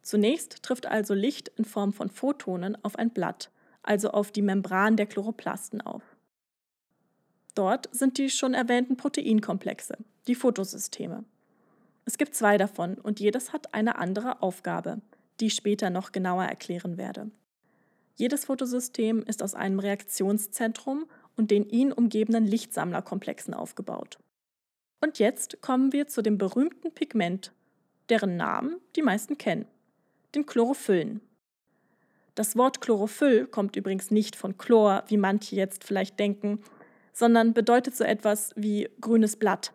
Zunächst 0.09 0.63
trifft 0.63 0.87
also 0.87 1.13
Licht 1.13 1.49
in 1.57 1.67
Form 1.67 1.93
von 1.93 2.09
Photonen 2.09 2.83
auf 2.83 2.97
ein 2.97 3.11
Blatt, 3.11 3.51
also 3.83 4.11
auf 4.13 4.33
die 4.33 4.41
Membran 4.41 4.97
der 4.97 5.05
Chloroplasten 5.05 5.83
auf. 5.83 6.03
Dort 7.55 7.95
sind 7.95 8.17
die 8.17 8.31
schon 8.31 8.55
erwähnten 8.55 8.97
Proteinkomplexe, 8.97 9.99
die 10.27 10.35
Photosysteme. 10.35 11.27
Es 12.07 12.17
gibt 12.17 12.35
zwei 12.35 12.57
davon 12.57 12.95
und 12.95 13.21
jedes 13.21 13.53
hat 13.53 13.75
eine 13.75 13.99
andere 13.99 14.41
Aufgabe, 14.41 15.03
die 15.41 15.49
ich 15.49 15.55
später 15.55 15.91
noch 15.91 16.11
genauer 16.11 16.45
erklären 16.45 16.97
werde. 16.97 17.31
Jedes 18.15 18.47
Photosystem 18.47 19.23
ist 19.25 19.43
aus 19.43 19.55
einem 19.55 19.79
Reaktionszentrum 19.79 21.05
und 21.37 21.51
den 21.51 21.69
ihn 21.69 21.93
umgebenden 21.93 22.47
Lichtsammlerkomplexen 22.47 23.53
aufgebaut. 23.53 24.19
Und 25.03 25.19
jetzt 25.19 25.61
kommen 25.61 25.93
wir 25.93 26.09
zu 26.09 26.23
dem 26.23 26.39
berühmten 26.39 26.95
Pigment, 26.95 27.53
deren 28.09 28.39
Namen 28.39 28.81
die 28.97 29.03
meisten 29.03 29.37
kennen, 29.37 29.67
den 30.39 30.47
Chlorophyllen. 30.47 31.21
Das 32.35 32.57
Wort 32.57 32.81
Chlorophyll 32.81 33.47
kommt 33.47 33.75
übrigens 33.75 34.11
nicht 34.11 34.37
von 34.37 34.57
Chlor, 34.57 35.03
wie 35.09 35.17
manche 35.17 35.57
jetzt 35.57 35.83
vielleicht 35.83 36.19
denken, 36.21 36.61
sondern 37.13 37.53
bedeutet 37.53 37.97
so 37.97 38.05
etwas 38.05 38.53
wie 38.55 38.89
grünes 39.01 39.37
Blatt. 39.37 39.73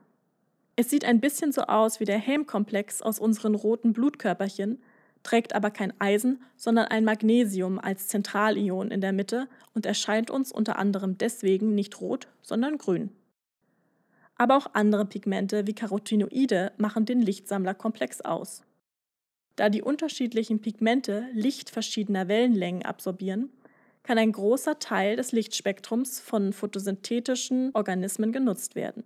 Es 0.78 0.90
sieht 0.90 1.04
ein 1.04 1.20
bisschen 1.20 1.52
so 1.52 1.64
aus 1.64 2.00
wie 2.00 2.06
der 2.06 2.18
Helmkomplex 2.18 3.02
aus 3.02 3.20
unseren 3.20 3.54
roten 3.54 3.92
Blutkörperchen, 3.92 4.82
trägt 5.24 5.54
aber 5.54 5.72
kein 5.72 5.94
Eisen, 6.00 6.42
sondern 6.56 6.86
ein 6.86 7.04
Magnesium 7.04 7.80
als 7.80 8.08
Zentralion 8.08 8.92
in 8.92 9.02
der 9.02 9.14
Mitte 9.14 9.50
und 9.74 9.86
erscheint 9.86 10.32
uns 10.32 10.52
unter 10.52 10.80
anderem 10.80 11.18
deswegen 11.18 11.76
nicht 11.76 12.00
rot, 12.00 12.28
sondern 12.42 12.78
grün. 12.78 13.12
Aber 14.36 14.58
auch 14.58 14.68
andere 14.74 15.06
Pigmente 15.06 15.68
wie 15.68 15.76
Carotinoide 15.76 16.72
machen 16.78 17.06
den 17.06 17.22
Lichtsammlerkomplex 17.22 18.22
aus. 18.22 18.64
Da 19.56 19.70
die 19.70 19.82
unterschiedlichen 19.82 20.62
Pigmente 20.62 21.28
Licht 21.34 21.70
verschiedener 21.70 22.28
Wellenlängen 22.28 22.84
absorbieren, 22.84 23.52
kann 24.02 24.18
ein 24.18 24.32
großer 24.32 24.80
Teil 24.80 25.16
des 25.16 25.32
Lichtspektrums 25.32 26.20
von 26.20 26.54
photosynthetischen 26.54 27.72
Organismen 27.74 28.32
genutzt 28.32 28.76
werden. 28.76 29.04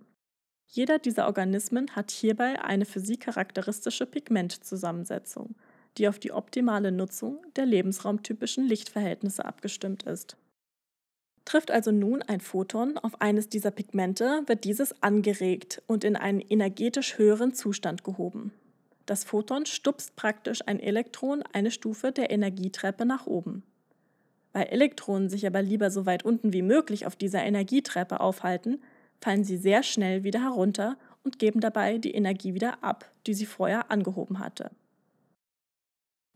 Jeder 0.66 0.98
dieser 0.98 1.26
Organismen 1.26 1.94
hat 1.96 2.10
hierbei 2.10 2.60
eine 2.62 2.84
für 2.84 3.00
sie 3.00 3.16
charakteristische 3.16 4.06
Pigmentzusammensetzung, 4.06 5.54
die 5.96 6.08
auf 6.08 6.18
die 6.18 6.32
optimale 6.32 6.92
Nutzung 6.92 7.40
der 7.56 7.64
lebensraumtypischen 7.64 8.66
Lichtverhältnisse 8.66 9.44
abgestimmt 9.44 10.02
ist. 10.02 10.36
Trifft 11.44 11.70
also 11.70 11.90
nun 11.90 12.20
ein 12.20 12.40
Photon 12.40 12.98
auf 12.98 13.22
eines 13.22 13.48
dieser 13.48 13.70
Pigmente, 13.70 14.42
wird 14.46 14.64
dieses 14.64 15.02
angeregt 15.02 15.82
und 15.86 16.04
in 16.04 16.16
einen 16.16 16.40
energetisch 16.40 17.16
höheren 17.16 17.54
Zustand 17.54 18.04
gehoben. 18.04 18.52
Das 19.08 19.24
Photon 19.24 19.64
stupst 19.64 20.16
praktisch 20.16 20.60
ein 20.66 20.78
Elektron 20.78 21.42
eine 21.54 21.70
Stufe 21.70 22.12
der 22.12 22.30
Energietreppe 22.30 23.06
nach 23.06 23.26
oben. 23.26 23.62
Weil 24.52 24.66
Elektronen 24.66 25.30
sich 25.30 25.46
aber 25.46 25.62
lieber 25.62 25.90
so 25.90 26.04
weit 26.04 26.26
unten 26.26 26.52
wie 26.52 26.60
möglich 26.60 27.06
auf 27.06 27.16
dieser 27.16 27.42
Energietreppe 27.42 28.20
aufhalten, 28.20 28.82
fallen 29.18 29.44
sie 29.44 29.56
sehr 29.56 29.82
schnell 29.82 30.24
wieder 30.24 30.42
herunter 30.42 30.98
und 31.24 31.38
geben 31.38 31.60
dabei 31.60 31.96
die 31.96 32.12
Energie 32.12 32.52
wieder 32.52 32.84
ab, 32.84 33.10
die 33.26 33.32
sie 33.32 33.46
vorher 33.46 33.90
angehoben 33.90 34.40
hatte. 34.40 34.72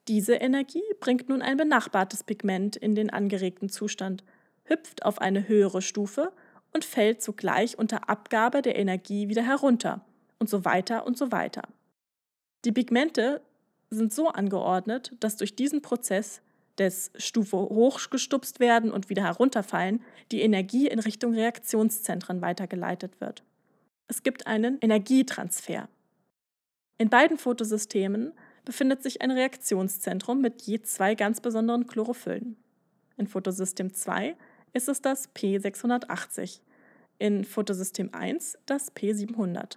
Diese 0.09 0.37
Energie 0.37 0.83
bringt 0.99 1.29
nun 1.29 1.43
ein 1.43 1.59
benachbartes 1.59 2.25
Pigment 2.25 2.77
in 2.77 2.95
den 2.95 3.11
angeregten 3.11 3.69
Zustand, 3.69 4.25
hüpft 4.65 5.05
auf 5.05 5.21
eine 5.21 5.47
höhere 5.47 5.83
Stufe 5.83 6.33
und 6.73 6.87
fällt 6.87 7.21
zugleich 7.21 7.79
unter 7.79 8.09
Abgabe 8.09 8.63
der 8.63 8.79
Energie 8.79 9.29
wieder 9.29 9.43
herunter 9.43 10.07
und 10.39 10.49
so 10.49 10.65
weiter 10.65 11.07
und 11.07 11.19
so 11.19 11.33
weiter. 11.33 11.65
Die 12.65 12.73
Pigmente 12.73 13.43
sind 13.91 14.13
so 14.13 14.29
angeordnet, 14.29 15.13
dass 15.21 15.37
durch 15.37 15.57
diesen 15.57 15.83
Prozess 15.83 16.41
des 16.79 17.11
Stufe 17.17 17.57
hochgestupst 17.57 18.61
werden 18.61 18.91
und 18.91 19.11
wieder 19.11 19.25
herunterfallen, 19.25 20.03
die 20.31 20.41
Energie 20.41 20.89
in 20.89 20.99
Richtung 20.99 21.35
Reaktionszentren 21.35 22.41
weitergeleitet 22.41 23.21
wird. 23.21 23.43
Es 24.09 24.23
gibt 24.23 24.47
einen 24.47 24.79
Energietransfer. 24.81 25.89
In 26.99 27.11
beiden 27.11 27.37
Fotosystemen 27.37 28.33
befindet 28.65 29.03
sich 29.03 29.23
ein 29.23 29.31
Reaktionszentrum 29.31 30.41
mit 30.41 30.63
je 30.63 30.83
zwei 30.83 31.15
ganz 31.15 31.41
besonderen 31.41 31.87
Chlorophyllen. 31.87 32.57
In 33.17 33.27
Photosystem 33.27 33.93
2 33.93 34.37
ist 34.73 34.89
es 34.89 35.03
das 35.03 35.35
P680, 35.35 36.61
in 37.19 37.45
Photosystem 37.45 38.11
1 38.13 38.59
das 38.67 38.95
P700. 38.95 39.77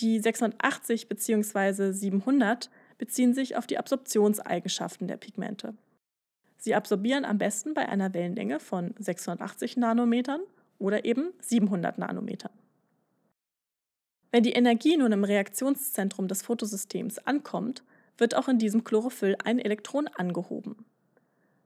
Die 0.00 0.20
680 0.20 1.08
bzw. 1.08 1.92
700 1.92 2.70
beziehen 2.98 3.34
sich 3.34 3.56
auf 3.56 3.66
die 3.66 3.78
Absorptionseigenschaften 3.78 5.08
der 5.08 5.16
Pigmente. 5.16 5.74
Sie 6.58 6.74
absorbieren 6.74 7.24
am 7.24 7.38
besten 7.38 7.74
bei 7.74 7.88
einer 7.88 8.12
Wellenlänge 8.12 8.60
von 8.60 8.94
680 8.98 9.76
Nanometern 9.76 10.40
oder 10.78 11.04
eben 11.04 11.32
700 11.40 11.98
Nanometern. 11.98 12.52
Wenn 14.32 14.42
die 14.42 14.52
Energie 14.52 14.96
nun 14.96 15.12
im 15.12 15.24
Reaktionszentrum 15.24 16.28
des 16.28 16.42
Photosystems 16.42 17.18
ankommt, 17.18 17.84
wird 18.18 18.34
auch 18.34 18.48
in 18.48 18.58
diesem 18.58 18.84
Chlorophyll 18.84 19.36
ein 19.44 19.58
Elektron 19.58 20.08
angehoben. 20.08 20.84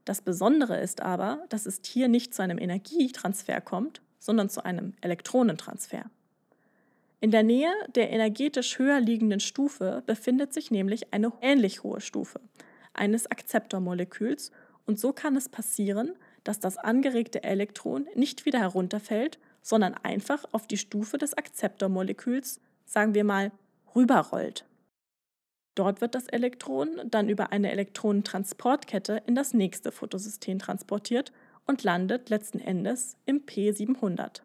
Das 0.05 0.23
Besondere 0.23 0.81
ist 0.81 1.03
aber, 1.03 1.45
dass 1.49 1.67
es 1.67 1.81
hier 1.85 2.09
nicht 2.09 2.35
zu 2.35 2.43
einem 2.43 2.59
Energietransfer 2.59 3.61
kommt, 3.61 4.03
sondern 4.19 4.51
zu 4.51 4.65
einem 4.65 4.95
Elektronentransfer. 5.01 6.11
In 7.23 7.31
der 7.31 7.43
Nähe 7.43 7.71
der 7.95 8.11
energetisch 8.11 8.79
höher 8.79 8.99
liegenden 8.99 9.41
Stufe 9.41 10.03
befindet 10.07 10.55
sich 10.55 10.71
nämlich 10.71 11.13
eine 11.13 11.33
ähnlich 11.43 11.83
hohe 11.83 12.01
Stufe 12.01 12.41
eines 12.95 13.31
Akzeptormoleküls 13.31 14.51
und 14.87 14.99
so 14.99 15.13
kann 15.13 15.37
es 15.37 15.49
passieren, 15.49 16.15
dass 16.45 16.61
das 16.61 16.79
angeregte 16.79 17.45
Elektron 17.45 18.07
nicht 18.15 18.47
wieder 18.47 18.59
herunterfällt, 18.59 19.39
sondern 19.63 19.95
einfach 19.95 20.45
auf 20.53 20.67
die 20.67 20.79
Stufe 20.79 21.19
des 21.19 21.35
Akzeptormoleküls, 21.35 22.61
sagen 22.87 23.15
wir 23.15 23.25
mal, 23.25 23.53
rüberrollt. 23.95 24.65
Dort 25.75 26.01
wird 26.01 26.15
das 26.15 26.27
Elektron 26.27 27.01
dann 27.05 27.29
über 27.29 27.53
eine 27.53 27.71
Elektronentransportkette 27.71 29.23
in 29.27 29.35
das 29.35 29.55
nächste 29.55 29.93
Photosystem 29.93 30.59
transportiert 30.59 31.33
und 31.67 31.85
landet 31.85 32.31
letzten 32.31 32.61
Endes 32.61 33.17
im 33.27 33.43
P700. 33.43 34.41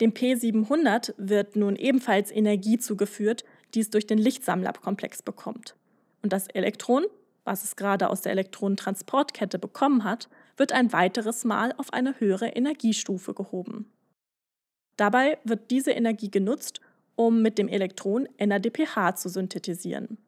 Dem 0.00 0.12
P700 0.12 1.14
wird 1.16 1.56
nun 1.56 1.76
ebenfalls 1.76 2.30
Energie 2.30 2.78
zugeführt, 2.78 3.44
die 3.74 3.80
es 3.80 3.90
durch 3.90 4.06
den 4.06 4.18
Lichtsammlerkomplex 4.18 5.22
bekommt. 5.22 5.74
Und 6.22 6.32
das 6.32 6.48
Elektron, 6.48 7.04
was 7.44 7.64
es 7.64 7.76
gerade 7.76 8.10
aus 8.10 8.22
der 8.22 8.32
Elektronentransportkette 8.32 9.58
bekommen 9.58 10.04
hat, 10.04 10.28
wird 10.56 10.72
ein 10.72 10.92
weiteres 10.92 11.44
Mal 11.44 11.72
auf 11.76 11.92
eine 11.92 12.18
höhere 12.20 12.48
Energiestufe 12.48 13.32
gehoben. 13.34 13.90
Dabei 14.96 15.38
wird 15.44 15.70
diese 15.70 15.92
Energie 15.92 16.30
genutzt, 16.30 16.80
um 17.14 17.42
mit 17.42 17.58
dem 17.58 17.68
Elektron 17.68 18.28
NADPH 18.38 19.16
zu 19.16 19.28
synthetisieren. 19.28 20.18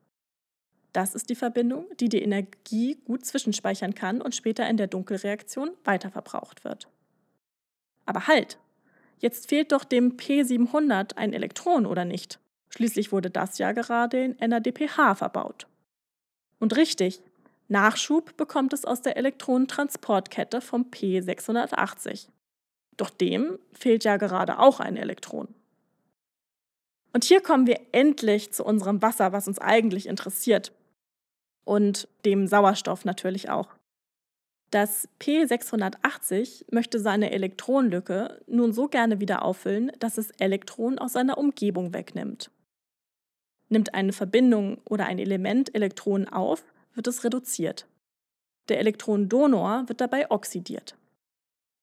Das 0.93 1.15
ist 1.15 1.29
die 1.29 1.35
Verbindung, 1.35 1.87
die 2.01 2.09
die 2.09 2.23
Energie 2.23 2.97
gut 3.05 3.25
zwischenspeichern 3.25 3.95
kann 3.95 4.23
und 4.23 4.35
später 4.35 4.69
in 4.69 4.79
der 4.79 4.87
Dunkelreaktion 4.87 5.71
weiterverbraucht 5.85 6.65
wird. 6.65 6.89
Aber 8.07 8.27
halt! 8.27 8.59
Jetzt 9.19 9.49
fehlt 9.49 9.73
doch 9.73 9.85
dem 9.85 10.17
P700 10.17 11.17
ein 11.17 11.33
Elektron, 11.33 11.87
oder 11.87 12.05
nicht? 12.05 12.39
Schließlich 12.71 13.13
wurde 13.13 13.31
das 13.31 13.59
ja 13.59 13.73
gerade 13.73 14.23
in 14.23 14.37
NADPH 14.39 15.17
verbaut. 15.17 15.67
Und 16.59 16.77
richtig, 16.77 17.23
Nachschub 17.69 18.37
bekommt 18.37 18.73
es 18.73 18.85
aus 18.85 19.03
der 19.03 19.17
Elektronentransportkette 19.17 20.61
vom 20.61 20.87
P680. 20.91 22.29
Doch 22.97 23.11
dem 23.11 23.59
fehlt 23.73 24.05
ja 24.05 24.17
gerade 24.17 24.59
auch 24.59 24.81
ein 24.81 24.97
Elektron. 24.97 25.55
Und 27.13 27.25
hier 27.25 27.41
kommen 27.41 27.67
wir 27.67 27.81
endlich 27.93 28.53
zu 28.53 28.65
unserem 28.65 29.03
Wasser, 29.03 29.33
was 29.33 29.49
uns 29.49 29.59
eigentlich 29.59 30.07
interessiert. 30.07 30.73
Und 31.65 32.09
dem 32.25 32.47
Sauerstoff 32.47 33.05
natürlich 33.05 33.51
auch. 33.51 33.78
Das 34.71 35.09
P680 35.21 36.67
möchte 36.71 37.01
seine 37.01 37.31
Elektronenlücke 37.31 38.43
nun 38.47 38.73
so 38.73 38.89
gerne 38.89 39.19
wieder 39.19 39.43
auffüllen, 39.43 39.91
dass 39.99 40.19
es 40.19 40.31
Elektronen 40.33 40.99
aus 40.99 41.15
seiner 41.15 41.39
Umgebung 41.39 41.95
wegnimmt. 41.95 42.51
Nimmt 43.71 43.95
eine 43.95 44.13
Verbindung 44.13 44.79
oder 44.85 45.07
ein 45.07 45.19
Element 45.19 45.75
Elektronen 45.75 46.29
auf, 46.29 46.65
wird 46.95 47.07
es 47.07 47.25
reduziert. 47.25 47.87
Der 48.69 48.79
Elektronendonor 48.79 49.85
wird 49.89 50.03
dabei 50.03 50.31
oxidiert. 50.31 50.97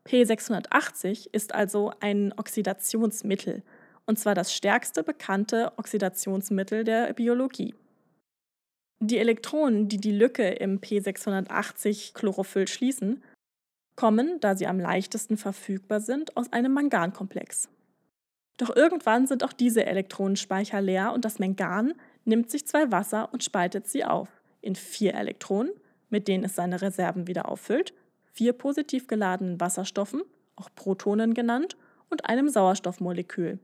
P680 0.08 1.30
ist 1.32 1.56
also 1.56 1.92
ein 2.00 2.34
Oxidationsmittel, 2.38 3.64
und 4.06 4.20
zwar 4.20 4.36
das 4.36 4.54
stärkste 4.54 5.04
bekannte 5.04 5.74
Oxidationsmittel 5.78 6.84
der 6.84 7.14
Biologie. 7.14 7.74
Die 9.00 9.18
Elektronen, 9.18 9.88
die 9.88 9.98
die 9.98 10.12
Lücke 10.12 10.48
im 10.50 10.80
P680 10.80 12.14
Chlorophyll 12.14 12.68
schließen, 12.68 13.24
kommen, 13.96 14.40
da 14.40 14.56
sie 14.56 14.68
am 14.68 14.80
leichtesten 14.80 15.38
verfügbar 15.38 16.00
sind, 16.00 16.36
aus 16.38 16.52
einem 16.52 16.74
Mangankomplex. 16.74 17.70
Doch 18.58 18.76
irgendwann 18.76 19.28
sind 19.28 19.44
auch 19.44 19.54
diese 19.54 19.86
Elektronenspeicher 19.86 20.82
leer 20.82 21.14
und 21.14 21.26
das 21.26 21.40
Mangan 21.40 21.94
nimmt 22.24 22.50
sich 22.50 22.66
zwei 22.66 22.92
Wasser 22.92 23.30
und 23.34 23.44
spaltet 23.44 23.88
sie 23.88 24.06
auf 24.06 24.30
in 24.62 24.76
vier 24.76 25.14
Elektronen, 25.14 25.72
mit 26.10 26.28
denen 26.28 26.46
es 26.46 26.56
seine 26.56 26.82
Reserven 26.82 27.28
wieder 27.28 27.50
auffüllt, 27.50 27.94
vier 28.32 28.54
positiv 28.54 29.08
geladenen 29.08 29.60
Wasserstoffen, 29.60 30.24
auch 30.56 30.70
Protonen 30.74 31.34
genannt, 31.34 31.76
und 32.10 32.30
einem 32.30 32.50
Sauerstoffmolekül. 32.50 33.60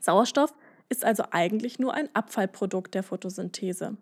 Sauerstoff 0.00 0.52
ist 0.92 1.04
also 1.04 1.24
eigentlich 1.30 1.78
nur 1.78 1.94
ein 1.94 2.14
Abfallprodukt 2.14 2.94
der 2.94 3.02
Photosynthese. 3.02 3.96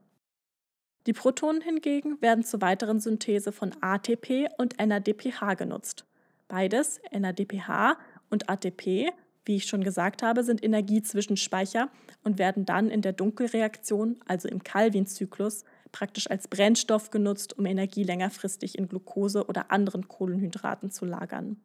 Die 1.06 1.14
Protonen 1.14 1.62
hingegen 1.62 2.20
werden 2.20 2.44
zur 2.44 2.60
weiteren 2.60 3.00
Synthese 3.00 3.52
von 3.52 3.72
ATP 3.80 4.48
und 4.58 4.78
NADPH 4.78 5.54
genutzt. 5.56 6.04
Beides, 6.48 7.00
NADPH 7.10 7.96
und 8.28 8.50
ATP, 8.50 9.12
wie 9.46 9.56
ich 9.56 9.66
schon 9.66 9.82
gesagt 9.82 10.22
habe, 10.22 10.44
sind 10.44 10.62
Energiezwischenspeicher 10.62 11.88
und 12.22 12.38
werden 12.38 12.66
dann 12.66 12.90
in 12.90 13.00
der 13.00 13.12
Dunkelreaktion, 13.14 14.20
also 14.26 14.48
im 14.48 14.62
Calvin-Zyklus, 14.62 15.64
praktisch 15.92 16.30
als 16.30 16.48
Brennstoff 16.48 17.10
genutzt, 17.10 17.56
um 17.58 17.66
Energie 17.66 18.04
längerfristig 18.04 18.76
in 18.76 18.88
Glucose 18.88 19.46
oder 19.46 19.70
anderen 19.70 20.08
Kohlenhydraten 20.08 20.90
zu 20.90 21.06
lagern. 21.06 21.56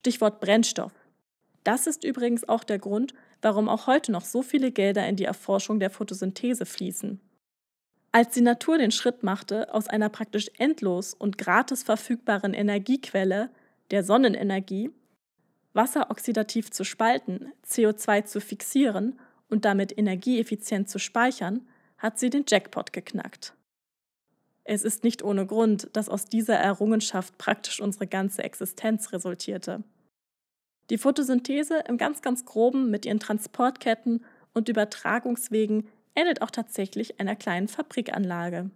Stichwort 0.00 0.40
Brennstoff. 0.40 0.92
Das 1.68 1.86
ist 1.86 2.02
übrigens 2.02 2.48
auch 2.48 2.64
der 2.64 2.78
Grund, 2.78 3.12
warum 3.42 3.68
auch 3.68 3.86
heute 3.86 4.10
noch 4.10 4.24
so 4.24 4.40
viele 4.40 4.72
Gelder 4.72 5.06
in 5.06 5.16
die 5.16 5.26
Erforschung 5.26 5.80
der 5.80 5.90
Photosynthese 5.90 6.64
fließen. 6.64 7.20
Als 8.10 8.32
die 8.32 8.40
Natur 8.40 8.78
den 8.78 8.90
Schritt 8.90 9.22
machte, 9.22 9.74
aus 9.74 9.86
einer 9.86 10.08
praktisch 10.08 10.48
endlos 10.56 11.12
und 11.12 11.36
gratis 11.36 11.82
verfügbaren 11.82 12.54
Energiequelle, 12.54 13.50
der 13.90 14.02
Sonnenenergie, 14.02 14.92
Wasser 15.74 16.10
oxidativ 16.10 16.70
zu 16.70 16.84
spalten, 16.84 17.52
CO2 17.66 18.24
zu 18.24 18.40
fixieren 18.40 19.20
und 19.50 19.66
damit 19.66 19.98
energieeffizient 19.98 20.88
zu 20.88 20.98
speichern, 20.98 21.68
hat 21.98 22.18
sie 22.18 22.30
den 22.30 22.46
Jackpot 22.48 22.94
geknackt. 22.94 23.52
Es 24.64 24.84
ist 24.84 25.04
nicht 25.04 25.22
ohne 25.22 25.44
Grund, 25.44 25.90
dass 25.92 26.08
aus 26.08 26.24
dieser 26.24 26.56
Errungenschaft 26.56 27.36
praktisch 27.36 27.78
unsere 27.78 28.06
ganze 28.06 28.42
Existenz 28.42 29.12
resultierte. 29.12 29.84
Die 30.90 30.98
Photosynthese 30.98 31.84
im 31.86 31.98
ganz, 31.98 32.22
ganz 32.22 32.44
groben 32.44 32.90
mit 32.90 33.04
ihren 33.04 33.20
Transportketten 33.20 34.24
und 34.54 34.68
Übertragungswegen 34.68 35.88
ähnelt 36.14 36.42
auch 36.42 36.50
tatsächlich 36.50 37.20
einer 37.20 37.36
kleinen 37.36 37.68
Fabrikanlage. 37.68 38.70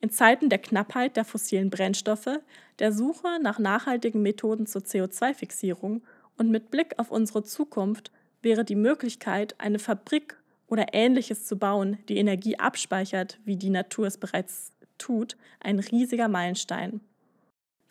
In 0.00 0.10
Zeiten 0.10 0.48
der 0.48 0.58
Knappheit 0.58 1.16
der 1.16 1.26
fossilen 1.26 1.68
Brennstoffe, 1.68 2.40
der 2.78 2.92
Suche 2.92 3.38
nach 3.42 3.58
nachhaltigen 3.58 4.22
Methoden 4.22 4.66
zur 4.66 4.80
CO2-Fixierung 4.80 6.02
und 6.38 6.50
mit 6.50 6.70
Blick 6.70 6.98
auf 6.98 7.10
unsere 7.10 7.42
Zukunft 7.42 8.10
wäre 8.40 8.64
die 8.64 8.76
Möglichkeit, 8.76 9.54
eine 9.58 9.78
Fabrik 9.78 10.38
oder 10.68 10.94
ähnliches 10.94 11.44
zu 11.44 11.58
bauen, 11.58 11.98
die 12.08 12.16
Energie 12.16 12.58
abspeichert, 12.58 13.38
wie 13.44 13.56
die 13.56 13.68
Natur 13.68 14.06
es 14.06 14.16
bereits 14.16 14.72
tut, 14.96 15.36
ein 15.60 15.78
riesiger 15.78 16.28
Meilenstein. 16.28 17.00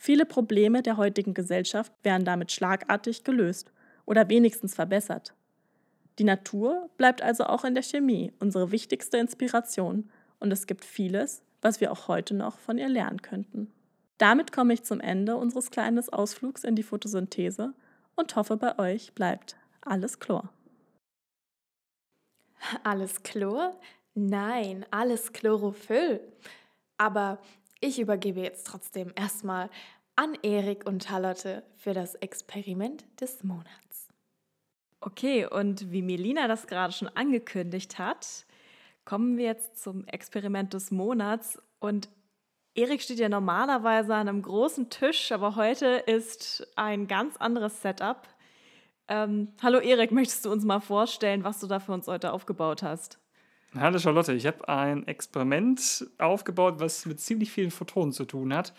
Viele 0.01 0.25
Probleme 0.25 0.81
der 0.81 0.95
heutigen 0.95 1.33
Gesellschaft 1.33 1.91
wären 2.03 2.23
damit 2.23 2.53
schlagartig 2.53 3.25
gelöst 3.25 3.73
oder 4.05 4.29
wenigstens 4.29 4.73
verbessert. 4.73 5.35
Die 6.19 6.23
Natur 6.23 6.89
bleibt 6.95 7.21
also 7.21 7.43
auch 7.43 7.65
in 7.65 7.73
der 7.73 7.83
Chemie 7.83 8.31
unsere 8.39 8.71
wichtigste 8.71 9.17
Inspiration 9.17 10.09
und 10.39 10.53
es 10.53 10.67
gibt 10.67 10.85
vieles, 10.85 11.43
was 11.61 11.81
wir 11.81 11.91
auch 11.91 12.07
heute 12.07 12.33
noch 12.33 12.59
von 12.59 12.77
ihr 12.77 12.87
lernen 12.87 13.21
könnten. 13.21 13.73
Damit 14.17 14.53
komme 14.53 14.73
ich 14.73 14.83
zum 14.83 15.01
Ende 15.01 15.35
unseres 15.35 15.69
kleinen 15.69 16.01
Ausflugs 16.13 16.63
in 16.63 16.77
die 16.77 16.83
Photosynthese 16.83 17.73
und 18.15 18.37
hoffe, 18.37 18.55
bei 18.55 18.79
euch 18.79 19.13
bleibt 19.13 19.57
alles 19.81 20.21
Chlor. 20.21 20.49
Alles 22.85 23.21
Chlor? 23.23 23.77
Nein, 24.13 24.85
alles 24.91 25.33
Chlorophyll. 25.33 26.21
Aber 26.97 27.39
ich 27.79 27.99
übergebe 27.99 28.41
jetzt 28.41 28.67
trotzdem 28.67 29.11
erstmal 29.15 29.69
an 30.15 30.37
Erik 30.43 30.85
und 30.85 31.03
Charlotte 31.03 31.63
für 31.77 31.93
das 31.93 32.15
Experiment 32.15 33.05
des 33.21 33.43
Monats. 33.43 34.09
Okay, 35.01 35.45
und 35.45 35.91
wie 35.91 36.01
Melina 36.01 36.47
das 36.47 36.67
gerade 36.67 36.91
schon 36.91 37.07
angekündigt 37.07 37.97
hat, 37.99 38.45
kommen 39.05 39.37
wir 39.37 39.45
jetzt 39.45 39.81
zum 39.81 40.05
Experiment 40.07 40.73
des 40.73 40.91
Monats. 40.91 41.57
Und 41.79 42.09
Erik 42.75 43.01
steht 43.01 43.19
ja 43.19 43.29
normalerweise 43.29 44.13
an 44.13 44.27
einem 44.27 44.41
großen 44.41 44.89
Tisch, 44.89 45.31
aber 45.31 45.55
heute 45.55 45.87
ist 46.05 46.67
ein 46.75 47.07
ganz 47.07 47.37
anderes 47.37 47.81
Setup. 47.81 48.27
Ähm, 49.07 49.53
hallo 49.63 49.79
Erik, 49.79 50.11
möchtest 50.11 50.45
du 50.45 50.51
uns 50.51 50.65
mal 50.65 50.81
vorstellen, 50.81 51.45
was 51.45 51.61
du 51.61 51.67
da 51.67 51.79
für 51.79 51.93
uns 51.93 52.07
heute 52.07 52.33
aufgebaut 52.33 52.83
hast? 52.83 53.19
Hallo 53.75 53.99
Charlotte, 53.99 54.33
ich 54.33 54.47
habe 54.47 54.67
ein 54.67 55.05
Experiment 55.07 56.07
aufgebaut, 56.17 56.79
was 56.79 57.05
mit 57.05 57.19
ziemlich 57.19 57.51
vielen 57.51 57.69
Photonen 57.69 58.11
zu 58.11 58.25
tun 58.25 58.51
hat, 58.51 58.73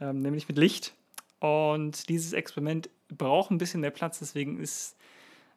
ähm, 0.00 0.20
nämlich 0.20 0.48
mit 0.48 0.56
Licht. 0.56 0.94
Und 1.40 2.08
dieses 2.08 2.32
Experiment 2.32 2.88
braucht 3.08 3.50
ein 3.50 3.58
bisschen 3.58 3.82
mehr 3.82 3.90
Platz, 3.90 4.18
deswegen 4.18 4.58
ist 4.58 4.96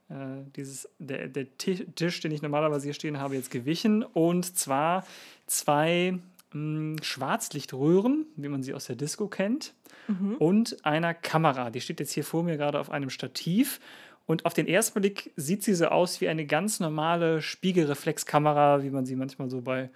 äh, 0.09 0.43
dieses, 0.57 0.89
der, 0.99 1.29
der 1.29 1.47
Tisch, 1.57 2.19
den 2.19 2.31
ich 2.31 2.41
normalerweise 2.41 2.83
hier 2.83 2.93
stehen 2.93 3.19
habe, 3.19 3.35
jetzt 3.35 3.51
gewichen. 3.51 4.03
Und 4.03 4.57
zwar 4.57 5.05
zwei 5.47 6.19
mh, 6.51 6.51
hm, 6.51 6.95
Schwarzlichtröhren, 7.01 8.25
wie 8.35 8.49
man 8.49 8.63
sie 8.63 8.73
aus 8.73 8.85
der 8.85 8.97
Disco 8.97 9.29
kennt, 9.29 9.73
mhm. 10.09 10.35
und 10.39 10.85
einer 10.85 11.13
Kamera. 11.13 11.69
Die 11.69 11.79
steht 11.79 12.01
jetzt 12.01 12.11
hier 12.11 12.25
vor 12.25 12.43
mir 12.43 12.57
gerade 12.57 12.81
auf 12.81 12.91
einem 12.91 13.09
Stativ. 13.09 13.79
Und 14.25 14.45
auf 14.45 14.53
den 14.53 14.67
ersten 14.67 15.01
Blick 15.01 15.33
sieht 15.35 15.63
sie 15.63 15.73
so 15.73 15.87
aus 15.87 16.21
wie 16.21 16.29
eine 16.29 16.45
ganz 16.45 16.79
normale 16.79 17.41
Spiegelreflexkamera, 17.41 18.83
wie 18.83 18.89
man 18.89 19.05
sie 19.05 19.15
manchmal 19.15 19.49
so 19.49 19.61
bei 19.61 19.89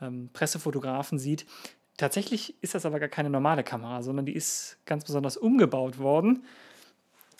ähm, 0.00 0.30
Pressefotografen 0.32 1.18
sieht. 1.18 1.46
tatsächlich 1.96 2.54
ist 2.62 2.74
das 2.74 2.86
aber 2.86 2.98
gar 2.98 3.08
keine 3.08 3.30
normale 3.30 3.62
Kamera, 3.62 4.02
sondern 4.02 4.26
die 4.26 4.34
ist 4.34 4.78
ganz 4.86 5.04
besonders 5.04 5.36
umgebaut 5.36 5.98
worden. 5.98 6.44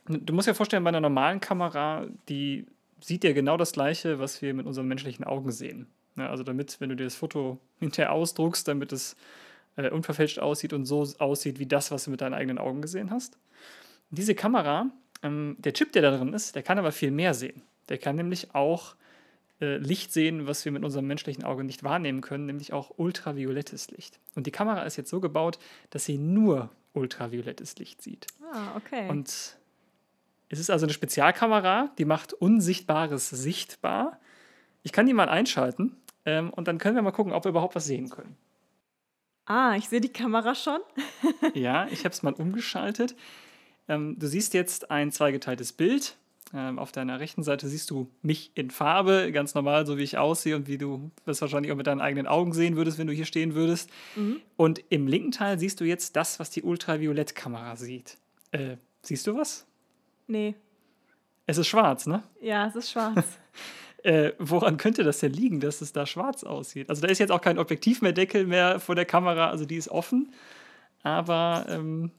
Du 0.07 0.35
musst 0.35 0.47
dir 0.47 0.55
vorstellen, 0.55 0.85
bei 0.85 0.89
einer 0.89 1.01
normalen 1.01 1.41
Kamera, 1.41 2.07
die 2.29 2.67
sieht 3.01 3.25
ja 3.25 3.33
genau 3.33 3.57
das 3.57 3.73
Gleiche, 3.73 4.19
was 4.19 4.43
wir 4.43 4.53
mit 4.55 4.67
unseren 4.67 4.87
menschlichen 4.87 5.25
Augen 5.25 5.51
sehen. 5.51 5.87
Ja, 6.17 6.31
also 6.31 6.45
damit, 6.45 6.81
wenn 6.81 6.91
du 6.91 6.97
dir 6.97 7.05
das 7.05 7.15
Foto 7.15 7.59
hinterher 7.81 8.13
ausdruckst, 8.13 8.69
damit 8.69 8.93
es 8.93 9.17
äh, 9.77 9.91
unverfälscht 9.91 10.39
aussieht 10.39 10.73
und 10.73 10.85
so 10.85 11.07
aussieht 11.19 11.59
wie 11.59 11.67
das, 11.67 11.91
was 11.91 12.05
du 12.05 12.11
mit 12.11 12.21
deinen 12.21 12.35
eigenen 12.35 12.59
Augen 12.59 12.83
gesehen 12.83 13.11
hast. 13.11 13.39
Diese 14.11 14.35
Kamera, 14.35 14.91
ähm, 15.25 15.57
der 15.59 15.73
Chip, 15.73 15.93
der 15.93 16.03
da 16.03 16.17
drin 16.17 16.33
ist, 16.33 16.55
der 16.55 16.63
kann 16.63 16.79
aber 16.79 16.93
viel 16.93 17.11
mehr 17.11 17.35
sehen. 17.35 17.63
Der 17.89 17.99
kann 17.99 18.15
nämlich 18.15 18.55
auch 18.55 18.95
äh, 19.61 19.79
Licht 19.79 20.13
sehen, 20.13 20.47
was 20.47 20.65
wir 20.65 20.73
mit 20.73 20.85
unserem 20.85 21.07
menschlichen 21.07 21.43
Auge 21.43 21.65
nicht 21.65 21.83
wahrnehmen 21.83 22.21
können, 22.21 22.47
nämlich 22.47 22.73
auch 22.73 22.93
ultraviolettes 22.97 23.91
Licht. 23.91 24.21
Und 24.35 24.47
die 24.47 24.51
Kamera 24.51 24.83
ist 24.83 24.97
jetzt 24.97 25.11
so 25.11 25.21
gebaut, 25.21 25.59
dass 25.91 26.05
sie 26.05 26.19
nur 26.19 26.71
ultraviolettes 26.93 27.77
Licht 27.77 28.03
sieht. 28.03 28.27
Ah, 28.53 28.77
okay. 28.77 29.09
Und 29.09 29.57
es 30.49 30.59
ist 30.59 30.71
also 30.71 30.87
eine 30.87 30.93
Spezialkamera, 30.93 31.91
die 31.99 32.05
macht 32.05 32.33
Unsichtbares 32.33 33.31
sichtbar. 33.31 34.21
Ich 34.83 34.93
kann 34.93 35.07
die 35.07 35.15
mal 35.15 35.29
einschalten 35.29 35.97
ähm, 36.27 36.51
und 36.51 36.69
dann 36.69 36.79
können 36.79 36.97
wir 36.97 37.03
mal 37.03 37.11
gucken, 37.13 37.33
ob 37.33 37.45
wir 37.45 37.51
überhaupt 37.51 37.75
was 37.75 37.87
sehen 37.87 38.11
können. 38.11 38.37
Ah, 39.47 39.75
ich 39.77 39.89
sehe 39.89 40.01
die 40.01 40.13
Kamera 40.13 40.55
schon. 40.55 40.81
ja, 41.55 41.87
ich 41.91 42.01
habe 42.01 42.15
es 42.15 42.23
mal 42.23 42.33
umgeschaltet. 42.33 43.15
Ähm, 43.88 44.18
du 44.18 44.27
siehst 44.27 44.55
jetzt 44.55 44.90
ein 44.90 45.12
zweigeteiltes 45.12 45.73
Bild. 45.73 46.16
Ähm, 46.53 46.79
auf 46.79 46.92
deiner 46.92 47.18
rechten 47.18 47.42
Seite 47.42 47.68
siehst 47.68 47.90
du 47.90 48.09
mich 48.23 48.53
in 48.55 48.70
Farbe, 48.70 49.33
ganz 49.33 49.55
normal, 49.55 49.87
so 49.87 49.99
wie 49.99 50.03
ich 50.03 50.18
aussehe 50.18 50.55
und 50.55 50.68
wie 50.68 50.79
du 50.79 51.11
das 51.27 51.40
wahrscheinlich 51.40 51.73
auch 51.73 51.77
mit 51.77 51.87
deinen 51.87 52.01
eigenen 52.01 52.27
Augen 52.27 52.53
sehen 52.53 52.77
würdest, 52.77 52.99
wenn 52.99 53.09
du 53.09 53.12
hier 53.12 53.25
stehen 53.25 53.55
würdest. 53.55 53.90
Mhm. 54.14 54.40
Und 54.57 54.81
im 54.88 55.09
linken 55.09 55.33
Teil 55.33 55.59
siehst 55.59 55.81
du 55.81 55.85
jetzt 55.85 56.14
das, 56.14 56.38
was 56.38 56.51
die 56.51 56.62
Ultraviolettkamera 56.62 57.77
sieht. 57.77 58.18
Äh, 58.53 58.77
siehst 59.03 59.27
du 59.27 59.37
was? 59.37 59.66
Nee. 60.29 60.55
Es 61.47 61.59
ist 61.59 61.66
schwarz, 61.66 62.07
ne? 62.07 62.23
Ja, 62.40 62.68
es 62.68 62.77
ist 62.77 62.90
schwarz. 62.90 63.27
äh, 64.05 64.33
woran 64.38 64.77
könnte 64.77 65.03
das 65.03 65.18
denn 65.18 65.33
liegen, 65.33 65.61
dass 65.61 65.81
es 65.81 65.92
da 65.92 66.07
schwarz 66.07 66.44
aussieht? 66.44 66.88
Also 66.88 67.03
da 67.03 67.09
ist 67.09 67.18
jetzt 67.18 67.31
auch 67.31 67.40
kein 67.40 67.59
Objektiv 67.59 68.01
mehr 68.01 68.12
Deckel 68.12 68.47
mehr 68.47 68.79
vor 68.79 68.94
der 68.94 69.07
Kamera, 69.07 69.51
also 69.51 69.64
die 69.64 69.77
ist 69.77 69.88
offen. 69.88 70.33
Aber 71.03 71.66
ähm, 71.68 72.12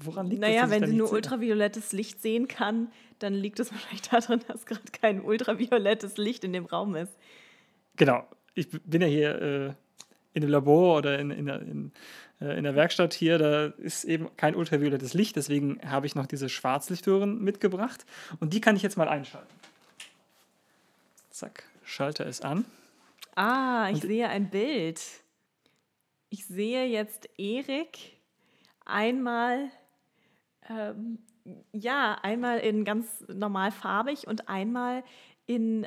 woran 0.00 0.26
liegt 0.28 0.40
naja, 0.40 0.62
das? 0.62 0.70
Naja, 0.70 0.82
wenn 0.82 0.90
sie 0.90 0.96
nur 0.96 1.12
ultraviolettes 1.12 1.92
Licht 1.92 2.20
sehen 2.20 2.48
kann, 2.48 2.90
dann 3.18 3.34
liegt 3.34 3.60
es 3.60 3.72
wahrscheinlich 3.72 4.02
daran, 4.02 4.40
dass 4.48 4.66
gerade 4.66 4.90
kein 4.92 5.20
ultraviolettes 5.22 6.16
Licht 6.16 6.44
in 6.44 6.52
dem 6.52 6.66
Raum 6.66 6.94
ist. 6.96 7.12
Genau. 7.96 8.26
Ich 8.54 8.68
bin 8.70 9.02
ja 9.02 9.08
hier 9.08 9.42
äh, 9.42 9.72
in 10.32 10.42
dem 10.42 10.50
Labor 10.50 10.98
oder 10.98 11.18
in, 11.18 11.30
in, 11.30 11.46
der, 11.46 11.60
in, 11.62 11.92
äh, 12.40 12.56
in 12.56 12.64
der 12.64 12.74
Werkstatt 12.74 13.14
hier, 13.14 13.38
da 13.38 13.66
ist 13.66 14.04
eben 14.04 14.28
kein 14.36 14.54
ultraviolettes 14.54 15.14
Licht, 15.14 15.36
deswegen 15.36 15.80
habe 15.84 16.06
ich 16.06 16.14
noch 16.14 16.26
diese 16.26 16.48
Schwarzlichtröhren 16.48 17.42
mitgebracht 17.42 18.04
und 18.40 18.52
die 18.52 18.60
kann 18.60 18.76
ich 18.76 18.82
jetzt 18.82 18.96
mal 18.96 19.08
einschalten. 19.08 19.52
Zack, 21.30 21.64
Schalter 21.84 22.26
ist 22.26 22.44
an. 22.44 22.64
Ah, 23.36 23.88
ich 23.90 24.02
und 24.02 24.08
sehe 24.08 24.28
ein 24.28 24.50
Bild. 24.50 25.00
Ich 26.30 26.46
sehe 26.46 26.86
jetzt 26.86 27.28
Erik 27.38 28.18
einmal, 28.84 29.70
ähm, 30.68 31.18
ja, 31.72 32.18
einmal 32.22 32.58
in 32.58 32.84
ganz 32.84 33.24
normal 33.28 33.72
farbig 33.72 34.26
und 34.26 34.48
einmal 34.48 35.02
in 35.46 35.86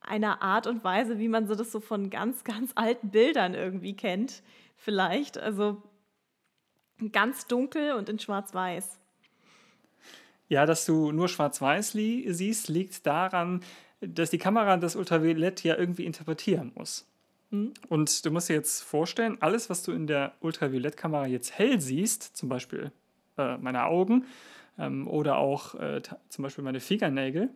einer 0.00 0.42
Art 0.42 0.66
und 0.66 0.82
Weise, 0.84 1.18
wie 1.18 1.28
man 1.28 1.46
so 1.46 1.54
das 1.54 1.72
so 1.72 1.80
von 1.80 2.10
ganz, 2.10 2.44
ganz 2.44 2.72
alten 2.74 3.10
Bildern 3.10 3.54
irgendwie 3.54 3.94
kennt, 3.94 4.42
vielleicht. 4.76 5.38
Also 5.38 5.82
ganz 7.12 7.46
dunkel 7.46 7.92
und 7.92 8.08
in 8.08 8.18
Schwarz-Weiß. 8.18 8.98
Ja, 10.48 10.66
dass 10.66 10.84
du 10.84 11.12
nur 11.12 11.28
Schwarz-Weiß 11.28 11.94
li 11.94 12.26
siehst, 12.32 12.68
liegt 12.68 13.06
daran, 13.06 13.62
dass 14.00 14.30
die 14.30 14.38
Kamera 14.38 14.76
das 14.76 14.96
Ultraviolett 14.96 15.62
ja 15.62 15.76
irgendwie 15.76 16.06
interpretieren 16.06 16.72
muss. 16.74 17.06
Mhm. 17.50 17.74
Und 17.88 18.24
du 18.24 18.30
musst 18.30 18.48
dir 18.48 18.54
jetzt 18.54 18.82
vorstellen, 18.82 19.36
alles, 19.40 19.70
was 19.70 19.82
du 19.82 19.92
in 19.92 20.06
der 20.06 20.34
Ultraviolettkamera 20.40 21.26
jetzt 21.26 21.52
hell 21.58 21.80
siehst, 21.80 22.36
zum 22.36 22.48
Beispiel 22.48 22.92
äh, 23.40 23.58
meine 23.58 23.84
Augen 23.86 24.24
ähm, 24.78 25.08
oder 25.08 25.38
auch 25.38 25.74
äh, 25.74 26.02
zum 26.28 26.42
Beispiel 26.42 26.64
meine 26.64 26.80
Fingernägel, 26.80 27.50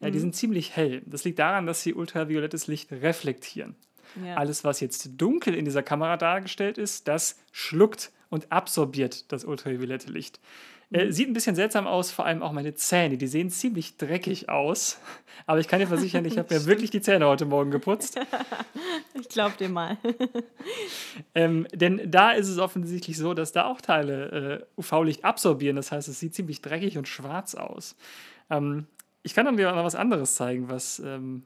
ja, 0.00 0.10
die 0.10 0.18
mhm. 0.18 0.22
sind 0.22 0.36
ziemlich 0.36 0.76
hell. 0.76 1.02
Das 1.06 1.24
liegt 1.24 1.38
daran, 1.38 1.66
dass 1.66 1.82
sie 1.82 1.94
ultraviolettes 1.94 2.66
Licht 2.66 2.92
reflektieren. 2.92 3.76
Ja. 4.24 4.36
Alles, 4.36 4.64
was 4.64 4.80
jetzt 4.80 5.10
dunkel 5.16 5.54
in 5.54 5.64
dieser 5.64 5.82
Kamera 5.82 6.16
dargestellt 6.16 6.78
ist, 6.78 7.08
das 7.08 7.38
schluckt 7.52 8.12
und 8.28 8.50
absorbiert 8.52 9.30
das 9.32 9.44
ultraviolette 9.44 10.10
Licht. 10.10 10.40
Äh, 10.92 11.06
mhm. 11.06 11.12
sieht 11.12 11.28
ein 11.28 11.32
bisschen 11.32 11.56
seltsam 11.56 11.86
aus, 11.86 12.10
vor 12.10 12.26
allem 12.26 12.42
auch 12.42 12.52
meine 12.52 12.74
Zähne. 12.74 13.18
Die 13.18 13.26
sehen 13.26 13.50
ziemlich 13.50 13.96
dreckig 13.96 14.48
aus. 14.48 15.00
Aber 15.46 15.58
ich 15.58 15.68
kann 15.68 15.80
dir 15.80 15.86
versichern, 15.86 16.24
ich 16.24 16.38
habe 16.38 16.54
mir 16.54 16.64
wirklich 16.66 16.90
die 16.90 17.00
Zähne 17.00 17.26
heute 17.26 17.44
Morgen 17.44 17.70
geputzt. 17.70 18.18
ich 19.14 19.28
glaube 19.28 19.56
dir 19.58 19.68
mal. 19.68 19.96
ähm, 21.34 21.66
denn 21.72 22.10
da 22.10 22.32
ist 22.32 22.48
es 22.48 22.58
offensichtlich 22.58 23.16
so, 23.16 23.34
dass 23.34 23.52
da 23.52 23.66
auch 23.66 23.80
Teile 23.80 24.66
äh, 24.76 24.80
UV-Licht 24.80 25.24
absorbieren. 25.24 25.76
Das 25.76 25.90
heißt, 25.90 26.08
es 26.08 26.20
sieht 26.20 26.34
ziemlich 26.34 26.62
dreckig 26.62 26.98
und 26.98 27.08
schwarz 27.08 27.54
aus. 27.54 27.96
Ähm, 28.48 28.86
ich 29.22 29.34
kann 29.34 29.44
dann 29.44 29.56
dir 29.56 29.72
noch 29.72 29.84
was 29.84 29.96
anderes 29.96 30.36
zeigen, 30.36 30.68
was 30.68 31.00
ähm, 31.00 31.42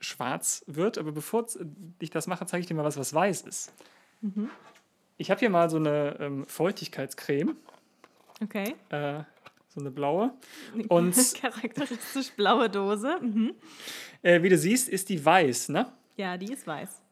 schwarz 0.00 0.64
wird. 0.66 0.96
Aber 0.96 1.12
bevor 1.12 1.46
ich 1.98 2.10
das 2.10 2.26
mache, 2.26 2.46
zeige 2.46 2.62
ich 2.62 2.66
dir 2.66 2.74
mal 2.74 2.84
was, 2.84 2.96
was 2.96 3.12
weiß 3.12 3.42
ist. 3.42 3.74
Mhm. 4.22 4.48
Ich 5.18 5.30
habe 5.30 5.38
hier 5.38 5.50
mal 5.50 5.68
so 5.68 5.76
eine 5.76 6.16
ähm, 6.18 6.46
Feuchtigkeitscreme. 6.46 7.56
Okay. 8.42 8.74
Äh, 8.90 9.22
so 9.68 9.80
eine 9.80 9.90
blaue. 9.90 10.32
Und 10.88 11.14
Charakteristisch 11.40 12.30
blaue 12.36 12.70
Dose. 12.70 13.18
Mhm. 13.20 13.54
Äh, 14.22 14.42
wie 14.42 14.48
du 14.48 14.58
siehst, 14.58 14.88
ist 14.88 15.08
die 15.08 15.24
weiß, 15.24 15.70
ne? 15.70 15.92
Ja, 16.16 16.36
die 16.36 16.52
ist 16.52 16.66
weiß. 16.66 17.02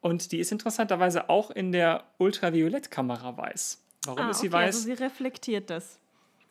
Und 0.00 0.32
die 0.32 0.38
ist 0.38 0.52
interessanterweise 0.52 1.28
auch 1.28 1.50
in 1.50 1.72
der 1.72 2.04
Ultraviolettkamera 2.18 3.36
weiß. 3.36 3.82
Warum 4.04 4.26
ah, 4.26 4.30
ist 4.30 4.40
sie 4.40 4.48
okay, 4.48 4.56
weiß? 4.56 4.76
Also 4.76 4.86
sie 4.86 4.92
reflektiert 4.92 5.70
das. 5.70 5.98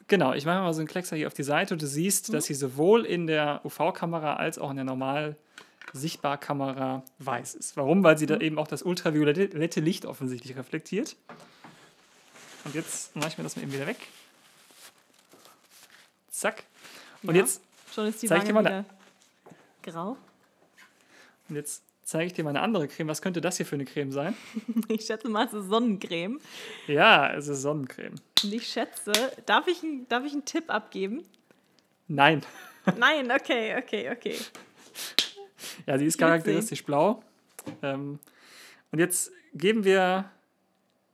Genau, 0.08 0.34
ich 0.34 0.46
mache 0.46 0.62
mal 0.62 0.74
so 0.74 0.80
einen 0.80 0.88
Kleckser 0.88 1.16
hier 1.16 1.28
auf 1.28 1.34
die 1.34 1.44
Seite 1.44 1.74
und 1.74 1.82
du 1.82 1.88
siehst, 1.88 2.30
mhm. 2.30 2.34
dass 2.34 2.46
sie 2.46 2.54
sowohl 2.54 3.06
in 3.06 3.28
der 3.28 3.62
UV-Kamera 3.66 4.36
als 4.36 4.58
auch 4.58 4.70
in 4.70 4.78
der 4.78 4.86
normal 4.86 5.36
Sichtbarkamera 5.94 7.04
weiß 7.20 7.56
ist. 7.56 7.78
Warum? 7.78 8.04
Weil 8.04 8.18
sie 8.18 8.26
mhm. 8.26 8.30
da 8.30 8.38
eben 8.40 8.58
auch 8.58 8.68
das 8.68 8.84
ultraviolette 8.84 9.80
Licht 9.80 10.06
offensichtlich 10.06 10.58
reflektiert. 10.58 11.16
Und 12.68 12.76
jetzt 12.76 13.16
mache 13.16 13.30
ich 13.30 13.38
mir 13.38 13.46
das 13.46 13.56
mal 13.56 13.62
eben 13.62 13.72
wieder 13.72 13.88
weg. 13.88 13.96
Zack. 16.30 16.66
Und 17.24 17.34
ja, 17.34 17.42
jetzt 17.42 17.62
schon 17.96 18.08
ist 18.08 18.22
die 18.22 18.30
Wange 18.30 18.42
ich 18.42 18.48
dir 18.48 18.54
mal 18.54 18.66
wieder 18.66 18.86
grau. 19.84 20.18
Und 21.48 21.56
jetzt 21.56 21.82
zeige 22.04 22.26
ich 22.26 22.34
dir 22.34 22.44
mal 22.44 22.50
eine 22.50 22.60
andere 22.60 22.90
Creme. 22.90 23.08
Was 23.08 23.22
könnte 23.22 23.40
das 23.40 23.56
hier 23.56 23.66
für 23.66 23.76
eine 23.76 23.86
Creme 23.86 24.12
sein? 24.12 24.36
Ich 24.90 25.06
schätze 25.06 25.30
mal, 25.30 25.46
es 25.46 25.54
ist 25.54 25.70
Sonnencreme. 25.70 26.42
Ja, 26.88 27.34
es 27.34 27.48
ist 27.48 27.62
Sonnencreme. 27.62 28.16
Und 28.44 28.54
ich 28.54 28.68
schätze, 28.68 29.14
darf 29.46 29.68
ich, 29.68 29.82
darf 30.10 30.26
ich 30.26 30.34
einen 30.34 30.44
Tipp 30.44 30.70
abgeben? 30.70 31.24
Nein. 32.10 32.42
Nein, 32.98 33.32
okay, 33.32 33.78
okay, 33.78 34.12
okay. 34.12 34.36
Ja, 35.86 35.98
sie 35.98 36.06
ist 36.06 36.18
charakteristisch 36.18 36.84
blau. 36.84 37.24
Ähm, 37.82 38.20
und 38.92 39.00
jetzt 39.00 39.32
geben 39.54 39.86
wir, 39.86 40.30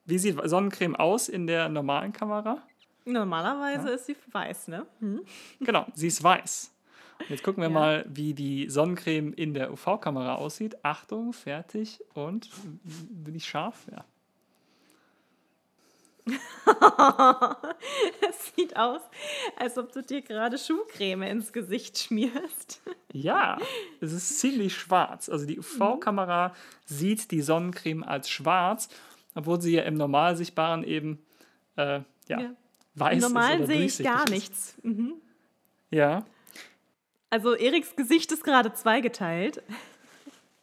wie 0.05 0.17
sieht 0.17 0.37
Sonnencreme 0.43 0.95
aus 0.95 1.29
in 1.29 1.47
der 1.47 1.69
normalen 1.69 2.13
Kamera? 2.13 2.61
Normalerweise 3.05 3.89
ja. 3.89 3.95
ist 3.95 4.05
sie 4.05 4.15
weiß, 4.31 4.69
ne? 4.69 4.85
Hm? 4.99 5.21
Genau, 5.59 5.85
sie 5.93 6.07
ist 6.07 6.23
weiß. 6.23 6.71
Und 7.19 7.29
jetzt 7.29 7.43
gucken 7.43 7.61
wir 7.61 7.69
ja. 7.69 7.73
mal, 7.73 8.05
wie 8.09 8.33
die 8.33 8.69
Sonnencreme 8.69 9.33
in 9.33 9.53
der 9.53 9.71
UV-Kamera 9.71 10.35
aussieht. 10.35 10.83
Achtung, 10.83 11.31
fertig 11.33 11.99
und 12.13 12.49
bin 12.83 13.35
ich 13.35 13.45
scharf? 13.45 13.85
Ja. 13.91 14.05
es 18.29 18.55
sieht 18.55 18.77
aus, 18.77 19.01
als 19.57 19.77
ob 19.77 19.91
du 19.91 20.01
dir 20.01 20.21
gerade 20.21 20.57
Schuhcreme 20.57 21.23
ins 21.23 21.51
Gesicht 21.51 21.99
schmierst. 21.99 22.81
ja, 23.13 23.57
es 23.99 24.13
ist 24.13 24.39
ziemlich 24.39 24.73
schwarz. 24.75 25.27
Also 25.29 25.45
die 25.45 25.59
UV-Kamera 25.59 26.49
mhm. 26.49 26.53
sieht 26.85 27.31
die 27.31 27.41
Sonnencreme 27.41 28.03
als 28.03 28.29
schwarz, 28.29 28.87
obwohl 29.35 29.61
sie 29.61 29.73
ja 29.73 29.83
im 29.83 29.95
normal 29.95 30.35
sichtbaren 30.35 30.83
eben 30.83 31.19
äh, 31.75 32.01
ja, 32.27 32.41
ja 32.41 32.55
weiß 32.95 33.15
Im 33.15 33.19
Normalen 33.21 33.65
sehe 33.65 33.85
ich 33.85 33.97
gar 33.99 34.29
nichts. 34.29 34.75
Mhm. 34.83 35.13
Ja. 35.91 36.25
Also 37.29 37.55
Eriks 37.55 37.95
Gesicht 37.95 38.31
ist 38.31 38.43
gerade 38.43 38.73
zweigeteilt. 38.73 39.63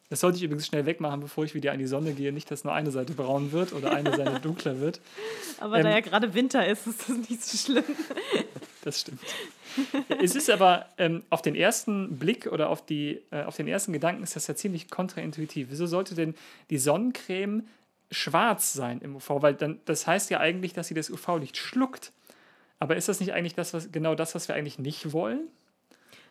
Das 0.08 0.20
sollte 0.20 0.38
ich 0.38 0.42
übrigens 0.42 0.66
schnell 0.66 0.86
wegmachen, 0.86 1.20
bevor 1.20 1.44
ich 1.44 1.54
wieder 1.54 1.70
an 1.70 1.78
die 1.78 1.86
Sonne 1.86 2.14
gehe. 2.14 2.32
Nicht, 2.32 2.50
dass 2.50 2.64
nur 2.64 2.72
eine 2.72 2.90
Seite 2.90 3.12
braun 3.12 3.52
wird 3.52 3.72
oder 3.72 3.92
eine 3.92 4.14
Seite 4.16 4.40
dunkler 4.42 4.80
wird. 4.80 5.00
Aber 5.60 5.76
ähm, 5.76 5.84
da 5.84 5.90
ja 5.90 6.00
gerade 6.00 6.34
Winter 6.34 6.66
ist, 6.66 6.86
ist 6.88 7.08
das 7.08 7.16
nicht 7.16 7.44
so 7.44 7.56
schlimm. 7.56 7.84
Das 8.82 9.00
stimmt. 9.00 9.20
es 10.20 10.34
ist 10.34 10.50
aber 10.50 10.86
ähm, 10.98 11.22
auf 11.30 11.42
den 11.42 11.54
ersten 11.54 12.18
Blick 12.18 12.46
oder 12.46 12.70
auf, 12.70 12.84
die, 12.84 13.20
äh, 13.30 13.44
auf 13.44 13.56
den 13.56 13.68
ersten 13.68 13.92
Gedanken 13.92 14.22
ist 14.24 14.34
das 14.34 14.48
ja 14.48 14.56
ziemlich 14.56 14.90
kontraintuitiv. 14.90 15.68
Wieso 15.70 15.86
sollte 15.86 16.16
denn 16.16 16.34
die 16.70 16.78
Sonnencreme 16.78 17.68
schwarz 18.10 18.72
sein 18.72 19.00
im 19.00 19.16
UV, 19.16 19.42
weil 19.42 19.54
dann, 19.54 19.80
das 19.84 20.06
heißt 20.06 20.30
ja 20.30 20.40
eigentlich, 20.40 20.72
dass 20.72 20.88
sie 20.88 20.94
das 20.94 21.10
UV-Licht 21.10 21.56
schluckt. 21.56 22.12
Aber 22.78 22.96
ist 22.96 23.08
das 23.08 23.20
nicht 23.20 23.32
eigentlich 23.32 23.54
das, 23.54 23.74
was, 23.74 23.92
genau 23.92 24.14
das, 24.14 24.34
was 24.34 24.48
wir 24.48 24.54
eigentlich 24.54 24.78
nicht 24.78 25.12
wollen? 25.12 25.48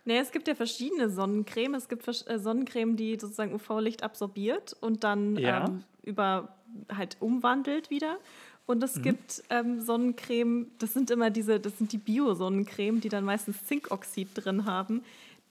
Nee, 0.05 0.17
es 0.17 0.31
gibt 0.31 0.47
ja 0.47 0.55
verschiedene 0.55 1.09
Sonnencreme. 1.09 1.75
Es 1.75 1.87
gibt 1.87 2.07
äh, 2.07 2.39
Sonnencreme, 2.39 2.95
die 2.95 3.17
sozusagen 3.19 3.53
UV-Licht 3.53 4.03
absorbiert 4.03 4.75
und 4.81 5.03
dann 5.03 5.37
ja. 5.37 5.65
ähm, 5.65 5.83
über 6.03 6.55
halt 6.93 7.17
umwandelt 7.19 7.89
wieder. 7.89 8.17
Und 8.65 8.83
es 8.83 8.97
mhm. 8.97 9.01
gibt 9.03 9.43
ähm, 9.49 9.81
Sonnencreme, 9.81 10.67
das 10.79 10.93
sind 10.93 11.11
immer 11.11 11.29
diese, 11.29 11.59
das 11.59 11.77
sind 11.77 11.91
die 11.91 11.97
Bio-Sonnencreme, 11.97 13.01
die 13.01 13.09
dann 13.09 13.23
meistens 13.23 13.65
Zinkoxid 13.65 14.29
drin 14.33 14.65
haben, 14.65 15.03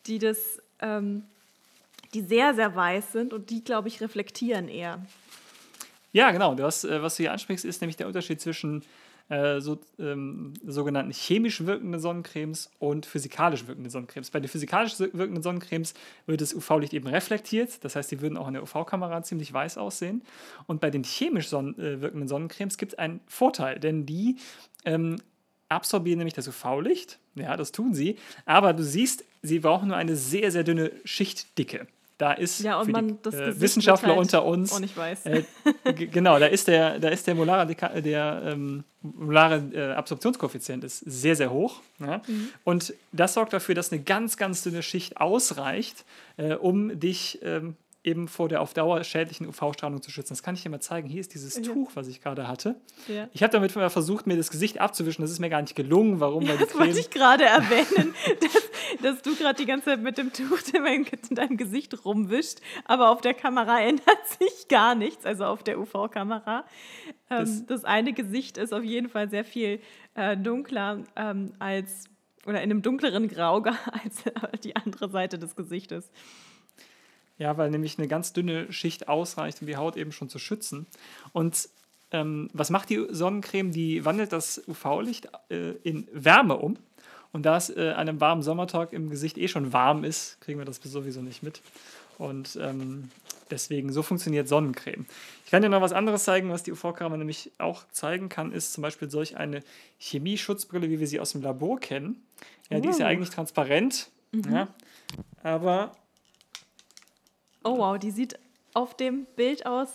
die 0.06 0.18
das, 0.18 0.62
ähm, 0.80 1.24
die 2.14 2.22
sehr, 2.22 2.54
sehr 2.54 2.74
weiß 2.74 3.12
sind 3.12 3.32
und 3.32 3.50
die, 3.50 3.62
glaube 3.64 3.88
ich, 3.88 4.00
reflektieren 4.00 4.68
eher. 4.68 5.02
Ja, 6.12 6.30
genau. 6.30 6.54
Das, 6.54 6.84
äh, 6.84 7.02
was 7.02 7.16
du 7.16 7.24
hier 7.24 7.32
ansprichst, 7.32 7.64
ist 7.64 7.80
nämlich 7.80 7.96
der 7.96 8.06
Unterschied 8.06 8.40
zwischen 8.40 8.82
äh, 9.28 9.60
so, 9.60 9.78
ähm, 9.98 10.54
sogenannten 10.64 11.12
chemisch 11.12 11.66
wirkenden 11.66 12.00
Sonnencremes 12.00 12.70
und 12.78 13.04
physikalisch 13.04 13.66
wirkende 13.66 13.90
Sonnencremes. 13.90 14.30
Bei 14.30 14.40
den 14.40 14.48
physikalisch 14.48 14.98
wirkenden 14.98 15.42
Sonnencremes 15.42 15.92
wird 16.26 16.40
das 16.40 16.54
UV-Licht 16.54 16.94
eben 16.94 17.08
reflektiert, 17.08 17.84
das 17.84 17.94
heißt, 17.94 18.10
die 18.10 18.22
würden 18.22 18.38
auch 18.38 18.48
in 18.48 18.54
der 18.54 18.62
UV-Kamera 18.62 19.22
ziemlich 19.22 19.52
weiß 19.52 19.76
aussehen. 19.76 20.22
Und 20.66 20.80
bei 20.80 20.90
den 20.90 21.04
chemisch 21.04 21.48
son 21.48 21.78
äh, 21.78 22.00
wirkenden 22.00 22.26
Sonnencremes 22.26 22.78
gibt 22.78 22.94
es 22.94 22.98
einen 22.98 23.20
Vorteil, 23.26 23.78
denn 23.78 24.06
die 24.06 24.36
ähm, 24.86 25.16
absorbieren 25.68 26.18
nämlich 26.18 26.34
das 26.34 26.48
UV-Licht, 26.48 27.18
ja, 27.34 27.54
das 27.56 27.72
tun 27.72 27.92
sie, 27.92 28.16
aber 28.46 28.72
du 28.72 28.82
siehst, 28.82 29.24
sie 29.42 29.58
brauchen 29.60 29.88
nur 29.88 29.96
eine 29.98 30.16
sehr, 30.16 30.50
sehr 30.50 30.64
dünne 30.64 30.90
Schichtdicke. 31.04 31.86
Da 32.18 32.32
ist 32.32 32.60
ja, 32.60 32.82
für 32.82 32.92
die, 32.92 33.28
äh, 33.28 33.60
Wissenschaftler 33.60 34.08
halt 34.08 34.18
unter 34.18 34.44
uns. 34.44 34.72
Oh, 34.72 34.82
ich 34.82 34.96
weiß. 34.96 35.26
Äh, 35.26 35.44
genau, 35.94 36.40
da 36.40 36.46
ist 36.46 36.66
der, 36.66 36.98
da 36.98 37.10
ist 37.10 37.28
der 37.28 37.36
molare, 37.36 37.72
der, 38.02 38.42
ähm, 38.44 38.82
molare 39.02 39.62
äh, 39.72 39.92
Absorptionskoeffizient 39.92 40.82
ist 40.82 40.98
sehr, 40.98 41.36
sehr 41.36 41.52
hoch. 41.52 41.80
Ja? 42.00 42.20
Mhm. 42.26 42.48
Und 42.64 42.92
das 43.12 43.34
sorgt 43.34 43.52
dafür, 43.52 43.76
dass 43.76 43.92
eine 43.92 44.02
ganz, 44.02 44.36
ganz 44.36 44.64
dünne 44.64 44.82
Schicht 44.82 45.16
ausreicht, 45.16 46.04
äh, 46.38 46.54
um 46.54 46.98
dich 46.98 47.38
ähm, 47.42 47.76
eben 48.08 48.28
vor 48.28 48.48
der 48.48 48.60
auf 48.62 48.74
Dauer 48.74 49.04
schädlichen 49.04 49.46
UV-Strahlung 49.46 50.02
zu 50.02 50.10
schützen. 50.10 50.32
Das 50.32 50.42
kann 50.42 50.54
ich 50.54 50.62
dir 50.62 50.70
mal 50.70 50.80
zeigen. 50.80 51.08
Hier 51.08 51.20
ist 51.20 51.34
dieses 51.34 51.56
ja. 51.56 51.62
Tuch, 51.62 51.90
was 51.94 52.08
ich 52.08 52.20
gerade 52.20 52.48
hatte. 52.48 52.76
Ja. 53.06 53.28
Ich 53.32 53.42
habe 53.42 53.52
damit 53.52 53.74
mal 53.76 53.90
versucht, 53.90 54.26
mir 54.26 54.36
das 54.36 54.50
Gesicht 54.50 54.80
abzuwischen. 54.80 55.22
Das 55.22 55.30
ist 55.30 55.38
mir 55.38 55.50
gar 55.50 55.60
nicht 55.60 55.74
gelungen. 55.74 56.20
Warum? 56.20 56.44
Ja, 56.44 56.56
das 56.56 56.76
wollte 56.78 56.98
ich 56.98 57.10
gerade 57.10 57.44
erwähnen, 57.44 58.14
dass, 58.40 59.02
dass, 59.02 59.22
du 59.22 59.34
gerade 59.36 59.56
die 59.56 59.66
ganze 59.66 59.86
Zeit 59.86 60.02
mit 60.02 60.18
dem 60.18 60.32
Tuch 60.32 60.58
in 60.72 61.36
deinem 61.36 61.56
Gesicht 61.56 62.04
rumwischt, 62.04 62.58
aber 62.84 63.10
auf 63.10 63.20
der 63.20 63.34
Kamera 63.34 63.80
ändert 63.80 64.26
sich 64.38 64.68
gar 64.68 64.94
nichts, 64.94 65.24
also 65.24 65.44
auf 65.44 65.62
der 65.62 65.78
UV-Kamera. 65.78 66.64
Ähm, 67.30 67.38
das, 67.38 67.66
das, 67.66 67.84
eine 67.84 68.12
Gesicht 68.12 68.58
ist 68.58 68.72
auf 68.72 68.84
jeden 68.84 69.08
Fall 69.08 69.28
sehr 69.28 69.44
viel 69.44 69.80
äh, 70.14 70.36
dunkler 70.36 71.04
ähm, 71.16 71.52
als 71.58 72.04
oder 72.46 72.62
in 72.62 72.70
einem 72.70 72.82
dunkleren 72.82 73.28
Grau 73.28 73.60
als 73.62 74.24
die 74.64 74.74
andere 74.74 75.10
Seite 75.10 75.38
des 75.38 75.54
Gesichtes. 75.54 76.10
Ja, 77.38 77.56
weil 77.56 77.70
nämlich 77.70 77.98
eine 77.98 78.08
ganz 78.08 78.32
dünne 78.32 78.72
Schicht 78.72 79.08
ausreicht, 79.08 79.60
um 79.60 79.66
die 79.66 79.76
Haut 79.76 79.96
eben 79.96 80.12
schon 80.12 80.28
zu 80.28 80.38
schützen. 80.38 80.86
Und 81.32 81.68
ähm, 82.10 82.50
was 82.52 82.70
macht 82.70 82.90
die 82.90 83.06
Sonnencreme? 83.10 83.70
Die 83.70 84.04
wandelt 84.04 84.32
das 84.32 84.62
UV-Licht 84.66 85.28
äh, 85.50 85.72
in 85.82 86.08
Wärme 86.12 86.56
um. 86.56 86.76
Und 87.32 87.44
da 87.44 87.56
es 87.56 87.70
äh, 87.70 87.90
an 87.90 88.08
einem 88.08 88.20
warmen 88.20 88.42
Sommertag 88.42 88.92
im 88.92 89.10
Gesicht 89.10 89.38
eh 89.38 89.48
schon 89.48 89.72
warm 89.72 90.02
ist, 90.02 90.40
kriegen 90.40 90.58
wir 90.58 90.64
das 90.64 90.80
sowieso 90.82 91.20
nicht 91.20 91.42
mit. 91.42 91.60
Und 92.16 92.58
ähm, 92.60 93.10
deswegen, 93.50 93.92
so 93.92 94.02
funktioniert 94.02 94.48
Sonnencreme. 94.48 95.06
Ich 95.44 95.50
kann 95.50 95.62
dir 95.62 95.68
noch 95.68 95.80
was 95.80 95.92
anderes 95.92 96.24
zeigen, 96.24 96.50
was 96.50 96.62
die 96.62 96.72
UV-Kamera 96.72 97.16
nämlich 97.16 97.52
auch 97.58 97.84
zeigen 97.92 98.28
kann, 98.28 98.52
ist 98.52 98.72
zum 98.72 98.82
Beispiel 98.82 99.10
solch 99.10 99.36
eine 99.36 99.62
Chemieschutzbrille, 99.98 100.90
wie 100.90 101.00
wir 101.00 101.06
sie 101.06 101.20
aus 101.20 101.32
dem 101.32 101.42
Labor 101.42 101.78
kennen. 101.78 102.22
Ja, 102.70 102.80
die 102.80 102.88
ist 102.88 102.98
ja 102.98 103.06
oh. 103.06 103.08
eigentlich 103.08 103.30
transparent, 103.30 104.10
mhm. 104.32 104.52
ja, 104.52 104.68
aber 105.42 105.92
Oh 107.64 107.78
wow, 107.78 107.98
die 107.98 108.10
sieht 108.10 108.38
auf 108.74 108.96
dem 108.96 109.26
Bild 109.36 109.66
aus 109.66 109.88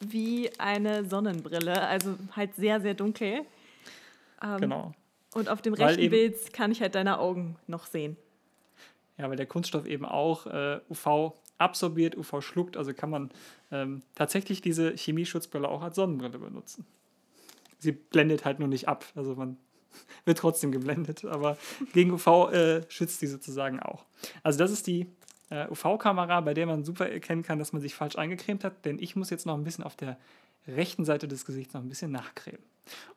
wie 0.00 0.50
eine 0.58 1.04
Sonnenbrille, 1.04 1.80
also 1.80 2.16
halt 2.34 2.54
sehr, 2.56 2.80
sehr 2.80 2.94
dunkel. 2.94 3.42
Ähm, 4.42 4.60
genau. 4.60 4.94
Und 5.34 5.48
auf 5.48 5.62
dem 5.62 5.74
rechten 5.74 6.10
Bild 6.10 6.52
kann 6.52 6.72
ich 6.72 6.80
halt 6.80 6.94
deine 6.94 7.18
Augen 7.18 7.56
noch 7.66 7.86
sehen. 7.86 8.16
Ja, 9.18 9.28
weil 9.28 9.36
der 9.36 9.46
Kunststoff 9.46 9.86
eben 9.86 10.06
auch 10.06 10.46
äh, 10.46 10.80
UV 10.88 11.34
absorbiert, 11.58 12.16
UV 12.16 12.40
schluckt, 12.40 12.76
also 12.76 12.94
kann 12.94 13.10
man 13.10 13.30
ähm, 13.70 14.02
tatsächlich 14.14 14.62
diese 14.62 14.96
Chemieschutzbrille 14.96 15.68
auch 15.68 15.82
als 15.82 15.96
Sonnenbrille 15.96 16.38
benutzen. 16.38 16.86
Sie 17.78 17.92
blendet 17.92 18.44
halt 18.44 18.58
nur 18.58 18.68
nicht 18.68 18.88
ab, 18.88 19.04
also 19.14 19.34
man 19.34 19.58
wird 20.24 20.38
trotzdem 20.38 20.72
geblendet, 20.72 21.24
aber 21.26 21.58
gegen 21.92 22.12
UV 22.12 22.50
äh, 22.50 22.82
schützt 22.90 23.20
die 23.20 23.26
sozusagen 23.26 23.78
auch. 23.78 24.06
Also 24.42 24.58
das 24.58 24.70
ist 24.70 24.86
die 24.86 25.06
äh, 25.50 25.68
UV-Kamera, 25.68 26.40
bei 26.40 26.54
der 26.54 26.66
man 26.66 26.84
super 26.84 27.08
erkennen 27.08 27.42
kann, 27.42 27.58
dass 27.58 27.72
man 27.72 27.82
sich 27.82 27.94
falsch 27.94 28.16
eingecremt 28.16 28.64
hat, 28.64 28.84
denn 28.84 28.98
ich 28.98 29.16
muss 29.16 29.30
jetzt 29.30 29.46
noch 29.46 29.54
ein 29.54 29.64
bisschen 29.64 29.84
auf 29.84 29.96
der 29.96 30.16
rechten 30.66 31.04
Seite 31.04 31.28
des 31.28 31.44
Gesichts 31.44 31.74
noch 31.74 31.82
ein 31.82 31.88
bisschen 31.88 32.12
nachcremen. 32.12 32.62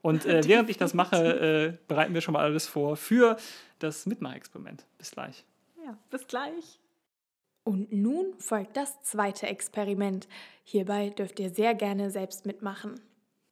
Und 0.01 0.25
äh, 0.25 0.41
während 0.47 0.69
ich 0.69 0.77
das 0.77 0.93
mache, 0.93 1.15
äh, 1.15 1.77
bereiten 1.87 2.13
wir 2.13 2.21
schon 2.21 2.33
mal 2.33 2.43
alles 2.43 2.67
vor 2.67 2.95
für 2.97 3.37
das 3.79 4.05
Mitmach-Experiment. 4.05 4.85
Bis 4.97 5.11
gleich. 5.11 5.45
Ja, 5.85 5.97
bis 6.09 6.27
gleich. 6.27 6.79
Und 7.63 7.93
nun 7.93 8.33
folgt 8.39 8.75
das 8.75 9.01
zweite 9.03 9.47
Experiment. 9.47 10.27
Hierbei 10.63 11.09
dürft 11.09 11.39
ihr 11.39 11.49
sehr 11.49 11.75
gerne 11.75 12.11
selbst 12.11 12.45
mitmachen. 12.45 12.99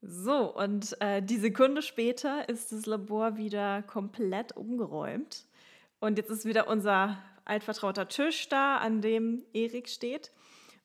So, 0.02 0.54
und 0.54 1.00
äh, 1.00 1.22
die 1.22 1.38
Sekunde 1.38 1.82
später 1.82 2.50
ist 2.50 2.72
das 2.72 2.86
Labor 2.88 3.38
wieder 3.38 3.84
komplett 3.84 4.58
umgeräumt. 4.58 5.46
Und 6.00 6.17
jetzt 6.17 6.32
ist 6.32 6.46
wieder 6.46 6.67
unser 6.67 7.20
altvertrauter 7.45 8.08
Tisch 8.08 8.49
da, 8.49 8.77
an 8.77 9.01
dem 9.01 9.43
Erik 9.54 9.89
steht. 9.89 10.32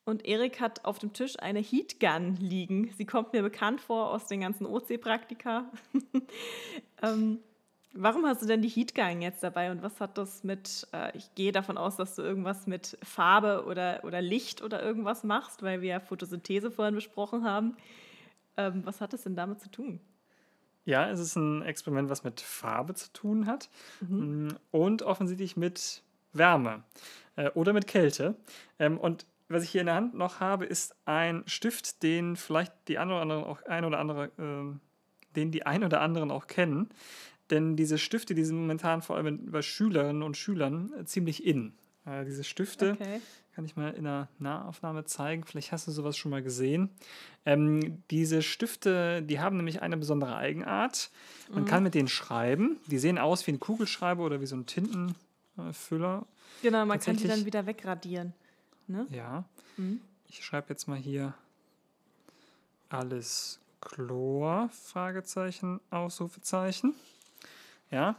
Und 0.04 0.24
Erik 0.24 0.60
hat 0.60 0.84
auf 0.84 1.00
dem 1.00 1.12
Tisch 1.12 1.34
eine 1.40 1.58
Heatgun 1.58 2.36
liegen. 2.36 2.92
Sie 2.96 3.06
kommt 3.06 3.32
mir 3.32 3.42
bekannt 3.42 3.80
vor 3.80 4.10
aus 4.10 4.26
den 4.26 4.40
ganzen 4.40 4.64
OC-Praktika. 4.64 5.70
ähm, 7.02 7.40
warum 7.92 8.24
hast 8.24 8.40
du 8.40 8.46
denn 8.46 8.62
die 8.62 8.68
Heatgun 8.68 9.20
jetzt 9.20 9.42
dabei 9.42 9.72
und 9.72 9.82
was 9.82 10.00
hat 10.00 10.16
das 10.16 10.44
mit, 10.44 10.86
äh, 10.92 11.16
ich 11.16 11.34
gehe 11.34 11.50
davon 11.50 11.76
aus, 11.76 11.96
dass 11.96 12.14
du 12.14 12.22
irgendwas 12.22 12.68
mit 12.68 12.96
Farbe 13.02 13.64
oder, 13.66 14.04
oder 14.04 14.22
Licht 14.22 14.62
oder 14.62 14.80
irgendwas 14.80 15.24
machst, 15.24 15.64
weil 15.64 15.80
wir 15.80 15.88
ja 15.88 16.00
Photosynthese 16.00 16.70
vorhin 16.70 16.94
besprochen 16.94 17.44
haben. 17.44 17.76
Ähm, 18.56 18.82
was 18.84 19.00
hat 19.00 19.12
das 19.12 19.24
denn 19.24 19.34
damit 19.34 19.60
zu 19.60 19.70
tun? 19.70 20.00
Ja, 20.84 21.10
es 21.10 21.18
ist 21.18 21.34
ein 21.34 21.62
Experiment, 21.62 22.08
was 22.10 22.22
mit 22.22 22.40
Farbe 22.40 22.94
zu 22.94 23.12
tun 23.12 23.46
hat 23.46 23.68
mhm. 24.00 24.46
Mm, 24.46 24.56
und 24.70 25.02
offensichtlich 25.02 25.56
mit 25.56 26.04
Wärme 26.38 26.83
äh, 27.37 27.51
oder 27.51 27.72
mit 27.72 27.87
Kälte. 27.87 28.37
Ähm, 28.79 28.99
und 28.99 29.27
was 29.49 29.62
ich 29.62 29.70
hier 29.70 29.83
in 29.83 29.87
der 29.87 29.94
Hand 29.94 30.14
noch 30.14 30.40
habe, 30.40 30.64
ist 30.64 30.96
ein 31.05 31.44
Stift, 31.46 32.03
den 32.03 32.37
vielleicht 32.37 32.72
die 32.88 32.99
ein 32.99 33.09
oder 33.09 33.20
anderen 33.20 33.44
auch 33.44 33.62
ein 33.62 33.85
oder 33.85 33.99
andere, 33.99 34.25
äh, 34.38 35.35
den 35.37 35.53
die 35.53 35.64
ein 35.64 35.85
oder 35.85 36.01
anderen 36.01 36.31
auch 36.31 36.46
kennen. 36.46 36.90
Denn 37.51 37.77
diese 37.77 37.99
Stifte, 37.99 38.35
die 38.35 38.44
sind 38.44 38.57
momentan 38.57 39.03
vor 39.03 39.16
allem 39.16 39.51
bei 39.51 39.62
Schülerinnen 39.62 40.22
und 40.22 40.37
Schülern 40.37 40.92
äh, 40.99 41.05
ziemlich 41.05 41.46
in. 41.46 41.75
Äh, 42.05 42.25
diese 42.25 42.42
Stifte 42.42 42.92
okay. 42.92 43.20
kann 43.55 43.64
ich 43.64 43.77
mal 43.77 43.90
in 43.90 44.07
einer 44.07 44.29
Nahaufnahme 44.40 45.05
zeigen. 45.05 45.44
Vielleicht 45.44 45.70
hast 45.70 45.87
du 45.87 45.92
sowas 45.92 46.16
schon 46.16 46.33
mal 46.33 46.42
gesehen. 46.42 46.90
Ähm, 47.44 48.03
diese 48.11 48.42
Stifte, 48.42 49.22
die 49.22 49.38
haben 49.38 49.57
nämlich 49.57 49.81
eine 49.81 49.96
besondere 49.96 50.37
Eigenart. 50.37 51.11
Man 51.53 51.62
mhm. 51.62 51.66
kann 51.66 51.83
mit 51.85 51.94
denen 51.94 52.09
schreiben. 52.09 52.79
Die 52.87 52.99
sehen 52.99 53.18
aus 53.18 53.46
wie 53.46 53.53
ein 53.53 53.61
Kugelschreiber 53.61 54.25
oder 54.25 54.40
wie 54.40 54.46
so 54.46 54.57
ein 54.57 54.66
Tinten, 54.66 55.14
Füller. 55.72 56.26
Genau, 56.62 56.84
man 56.84 56.98
kann 56.98 57.16
die 57.16 57.28
dann 57.28 57.44
wieder 57.44 57.66
wegradieren. 57.66 58.34
Ne? 58.86 59.06
Ja. 59.10 59.44
Mhm. 59.76 60.00
Ich 60.28 60.44
schreibe 60.44 60.70
jetzt 60.70 60.86
mal 60.86 60.98
hier 60.98 61.34
alles 62.88 63.60
Chlor, 63.80 64.68
Fragezeichen, 64.70 65.80
Ausrufezeichen. 65.90 66.94
Ja. 67.90 68.16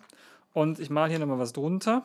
Und 0.54 0.80
ich 0.80 0.90
male 0.90 1.10
hier 1.10 1.20
nochmal 1.20 1.40
was 1.40 1.54
drunter. 1.54 2.04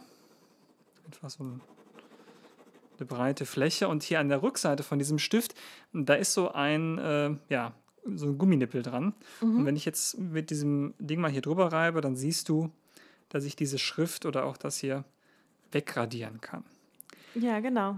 Etwa 1.09 1.31
so 1.31 1.45
eine 1.45 3.07
breite 3.07 3.47
Fläche. 3.47 3.89
Und 3.89 4.03
hier 4.03 4.21
an 4.21 4.29
der 4.29 4.43
Rückseite 4.43 4.83
von 4.83 4.99
diesem 4.99 5.19
Stift, 5.19 5.55
da 5.93 6.15
ist 6.15 6.35
so 6.35 6.53
ein, 6.53 6.99
äh, 6.99 7.35
ja, 7.49 7.73
so 8.15 8.27
ein 8.27 8.39
Gumminippel 8.39 8.83
dran. 8.83 9.15
Mhm. 9.41 9.59
Und 9.59 9.67
wenn 9.67 9.77
ich 9.77 9.85
jetzt 9.85 10.19
mit 10.19 10.51
diesem 10.51 10.95
Ding 10.99 11.21
mal 11.21 11.31
hier 11.31 11.43
drüber 11.43 11.73
reibe, 11.73 12.01
dann 12.01 12.17
siehst 12.17 12.49
du, 12.49 12.71
dass 13.29 13.45
ich 13.45 13.57
diese 13.57 13.79
Schrift 13.79 14.27
oder 14.27 14.45
auch 14.45 14.57
das 14.57 14.77
hier 14.77 15.05
wegradieren 15.73 16.41
kann. 16.41 16.65
Ja, 17.35 17.61
genau. 17.61 17.97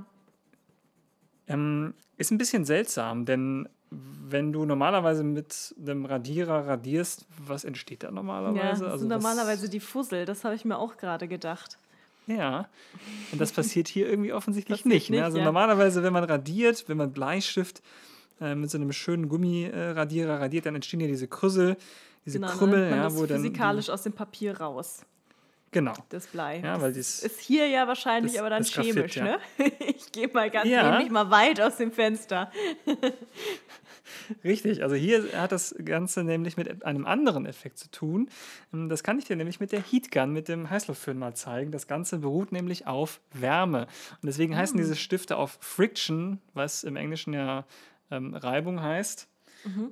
Ähm, 1.46 1.94
ist 2.16 2.30
ein 2.30 2.38
bisschen 2.38 2.64
seltsam, 2.64 3.26
denn 3.26 3.68
wenn 3.90 4.52
du 4.52 4.64
normalerweise 4.64 5.22
mit 5.22 5.74
einem 5.80 6.04
Radierer 6.06 6.66
radierst, 6.66 7.26
was 7.46 7.64
entsteht 7.64 8.02
da 8.02 8.10
normalerweise? 8.10 8.58
Ja, 8.58 8.70
das 8.70 8.82
also 8.82 8.98
sind 8.98 9.08
normalerweise 9.08 9.68
die 9.68 9.80
Fussel, 9.80 10.24
das 10.24 10.44
habe 10.44 10.54
ich 10.54 10.64
mir 10.64 10.78
auch 10.78 10.96
gerade 10.96 11.28
gedacht. 11.28 11.78
Ja, 12.26 12.68
und 13.32 13.40
das 13.40 13.52
passiert 13.52 13.86
hier 13.86 14.08
irgendwie 14.08 14.32
offensiert 14.32 14.70
nicht. 14.86 15.10
ne? 15.10 15.22
Also 15.22 15.38
ja. 15.38 15.44
normalerweise, 15.44 16.02
wenn 16.02 16.12
man 16.12 16.24
radiert, 16.24 16.88
wenn 16.88 16.96
man 16.96 17.12
Bleistift 17.12 17.82
äh, 18.40 18.54
mit 18.54 18.70
so 18.70 18.78
einem 18.78 18.92
schönen 18.92 19.28
Gummiradierer 19.28 20.40
radiert, 20.40 20.66
dann 20.66 20.74
entstehen 20.74 21.00
ja 21.00 21.06
diese 21.06 21.28
Krüssel, 21.28 21.76
diese 22.24 22.38
Genau, 22.38 22.48
dann 22.48 22.58
Krümmel, 22.58 22.90
man 22.90 22.98
ja, 22.98 23.04
das 23.04 23.16
wo 23.16 23.26
dann. 23.26 23.42
physikalisch 23.42 23.90
aus 23.90 24.02
dem 24.02 24.12
Papier 24.12 24.58
raus, 24.58 25.04
genau. 25.74 25.92
das 26.08 26.26
Blei. 26.28 26.60
Ja, 26.60 26.80
weil 26.80 26.92
dies- 26.94 27.22
ist 27.22 27.38
hier 27.40 27.68
ja 27.68 27.86
wahrscheinlich 27.86 28.32
das- 28.32 28.40
aber 28.40 28.48
dann 28.50 28.62
das 28.62 28.72
Graphit, 28.72 28.94
chemisch, 28.94 29.16
ja. 29.16 29.24
ne? 29.24 29.38
Ich 29.86 30.10
gehe 30.12 30.28
mal 30.28 30.50
ganz 30.50 30.68
Ja. 30.70 30.90
nämlich 30.92 31.10
mal 31.10 31.30
weit 31.30 31.60
aus 31.60 31.76
dem 31.76 31.92
Fenster. 31.92 32.50
Richtig, 34.44 34.82
also 34.82 34.94
hier 34.94 35.32
hat 35.40 35.52
das 35.52 35.74
Ganze 35.84 36.24
nämlich 36.24 36.56
mit 36.56 36.84
einem 36.84 37.06
anderen 37.06 37.46
Effekt 37.46 37.78
zu 37.78 37.90
tun. 37.90 38.28
Ähm, 38.72 38.88
Das 38.88 39.02
kann 39.02 39.18
ich 39.18 39.24
dir 39.24 39.36
nämlich 39.36 39.60
mit 39.60 39.72
der 39.72 39.80
Heatgun, 39.82 40.32
mit 40.32 40.48
dem 40.48 40.70
Heißluftföhn 40.70 41.18
mal 41.18 41.34
zeigen. 41.34 41.70
Das 41.72 41.86
Ganze 41.86 42.18
beruht 42.18 42.52
nämlich 42.52 42.86
auf 42.86 43.20
Wärme. 43.32 43.82
Und 44.22 44.26
deswegen 44.26 44.56
heißen 44.56 44.76
diese 44.76 44.96
Stifte 44.96 45.36
auf 45.36 45.58
Friction, 45.60 46.40
was 46.54 46.84
im 46.84 46.96
Englischen 46.96 47.32
ja 47.32 47.64
ähm, 48.10 48.34
Reibung 48.34 48.80
heißt. 48.82 49.28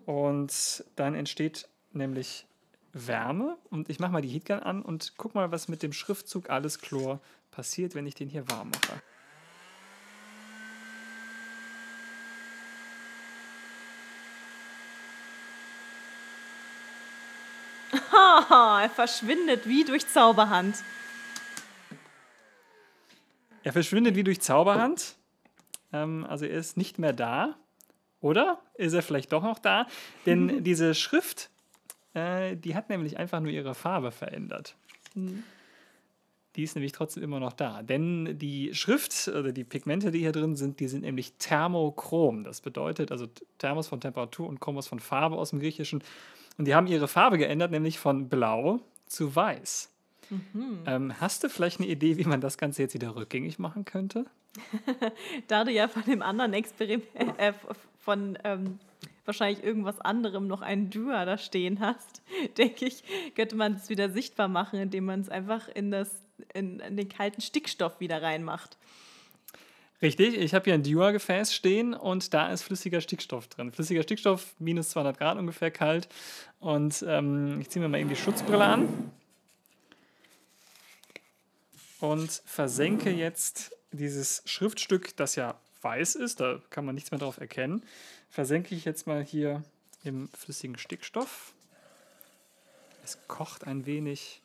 Und 0.04 0.84
dann 0.96 1.14
entsteht 1.14 1.66
nämlich 1.92 2.46
Wärme. 2.92 3.56
Und 3.70 3.88
ich 3.88 3.98
mache 3.98 4.12
mal 4.12 4.22
die 4.22 4.28
Heatgun 4.28 4.60
an 4.60 4.82
und 4.82 5.14
guck 5.16 5.34
mal, 5.34 5.50
was 5.50 5.68
mit 5.68 5.82
dem 5.82 5.92
Schriftzug 5.92 6.50
Alles 6.50 6.78
Chlor 6.78 7.20
passiert, 7.50 7.94
wenn 7.94 8.06
ich 8.06 8.14
den 8.14 8.28
hier 8.28 8.48
warm 8.50 8.70
mache. 8.70 9.00
Haha, 18.10 18.82
er 18.82 18.90
verschwindet 18.90 19.66
wie 19.66 19.84
durch 19.84 20.06
Zauberhand. 20.08 20.82
Er 23.62 23.72
verschwindet 23.72 24.16
wie 24.16 24.24
durch 24.24 24.40
Zauberhand. 24.40 25.16
Ähm, 25.92 26.26
also 26.28 26.44
er 26.44 26.58
ist 26.58 26.76
nicht 26.76 26.98
mehr 26.98 27.12
da. 27.12 27.56
Oder 28.20 28.60
ist 28.74 28.92
er 28.92 29.02
vielleicht 29.02 29.32
doch 29.32 29.42
noch 29.42 29.58
da? 29.58 29.86
Denn 30.26 30.64
diese 30.64 30.94
Schrift, 30.94 31.50
äh, 32.14 32.56
die 32.56 32.74
hat 32.74 32.88
nämlich 32.88 33.18
einfach 33.18 33.40
nur 33.40 33.50
ihre 33.50 33.74
Farbe 33.74 34.10
verändert. 34.10 34.76
Die 36.56 36.62
ist 36.62 36.74
nämlich 36.74 36.92
trotzdem 36.92 37.22
immer 37.22 37.40
noch 37.40 37.52
da. 37.52 37.82
Denn 37.82 38.38
die 38.38 38.74
Schrift 38.74 39.28
oder 39.28 39.52
die 39.52 39.64
Pigmente, 39.64 40.10
die 40.10 40.18
hier 40.18 40.32
drin 40.32 40.56
sind, 40.56 40.80
die 40.80 40.88
sind 40.88 41.02
nämlich 41.02 41.34
thermochrom. 41.38 42.44
Das 42.44 42.60
bedeutet 42.60 43.10
also 43.10 43.26
Thermos 43.58 43.88
von 43.88 44.00
Temperatur 44.00 44.48
und 44.48 44.60
Chromos 44.60 44.86
von 44.86 45.00
Farbe 45.00 45.36
aus 45.36 45.50
dem 45.50 45.60
Griechischen. 45.60 46.02
Und 46.58 46.66
die 46.66 46.74
haben 46.74 46.86
ihre 46.86 47.08
Farbe 47.08 47.38
geändert, 47.38 47.70
nämlich 47.70 47.98
von 47.98 48.28
blau 48.28 48.80
zu 49.06 49.34
weiß. 49.34 49.90
Ähm, 50.86 51.20
hast 51.20 51.44
du 51.44 51.48
vielleicht 51.48 51.80
eine 51.80 51.88
Idee, 51.88 52.16
wie 52.16 52.24
man 52.24 52.40
das 52.40 52.56
Ganze 52.56 52.82
jetzt 52.82 52.94
wieder 52.94 53.16
rückgängig 53.16 53.58
machen 53.58 53.84
könnte? 53.84 54.26
Da 55.48 55.64
du 55.64 55.70
ja 55.70 55.88
von 55.88 56.04
dem 56.04 56.22
anderen 56.22 56.52
Experiment, 56.52 57.04
äh, 57.38 57.52
von 57.98 58.38
ähm, 58.44 58.78
wahrscheinlich 59.24 59.64
irgendwas 59.64 60.00
anderem 60.00 60.46
noch 60.46 60.62
einen 60.62 60.90
Dua 60.90 61.24
da 61.24 61.38
stehen 61.38 61.80
hast, 61.80 62.22
denke 62.58 62.86
ich, 62.86 63.02
könnte 63.34 63.56
man 63.56 63.74
es 63.74 63.88
wieder 63.88 64.10
sichtbar 64.10 64.48
machen, 64.48 64.78
indem 64.78 65.04
man 65.04 65.20
es 65.20 65.28
einfach 65.28 65.68
in, 65.68 65.90
das, 65.90 66.22
in, 66.54 66.80
in 66.80 66.96
den 66.96 67.08
kalten 67.08 67.40
Stickstoff 67.40 68.00
wieder 68.00 68.22
reinmacht. 68.22 68.76
Richtig, 70.02 70.36
ich 70.36 70.52
habe 70.52 70.64
hier 70.64 70.74
ein 70.74 70.82
Dua-Gefäß 70.82 71.54
stehen 71.54 71.94
und 71.94 72.34
da 72.34 72.50
ist 72.50 72.62
flüssiger 72.62 73.00
Stickstoff 73.00 73.46
drin. 73.46 73.70
Flüssiger 73.70 74.02
Stickstoff, 74.02 74.56
minus 74.58 74.88
200 74.90 75.16
Grad 75.16 75.38
ungefähr 75.38 75.70
kalt. 75.70 76.08
Und 76.58 77.04
ähm, 77.06 77.60
ich 77.60 77.70
ziehe 77.70 77.80
mir 77.80 77.88
mal 77.88 78.00
eben 78.00 78.08
die 78.08 78.16
Schutzbrille 78.16 78.64
an 78.64 79.12
und 82.00 82.42
versenke 82.44 83.10
jetzt 83.12 83.76
dieses 83.92 84.42
Schriftstück, 84.44 85.16
das 85.16 85.36
ja 85.36 85.54
weiß 85.82 86.16
ist, 86.16 86.40
da 86.40 86.60
kann 86.70 86.84
man 86.84 86.96
nichts 86.96 87.12
mehr 87.12 87.20
drauf 87.20 87.38
erkennen, 87.38 87.82
versenke 88.32 88.74
ich 88.74 88.86
jetzt 88.86 89.06
mal 89.06 89.22
hier 89.22 89.62
im 90.02 90.28
flüssigen 90.28 90.78
Stickstoff. 90.78 91.52
Es 93.04 93.18
kocht 93.28 93.66
ein 93.66 93.84
wenig, 93.84 94.40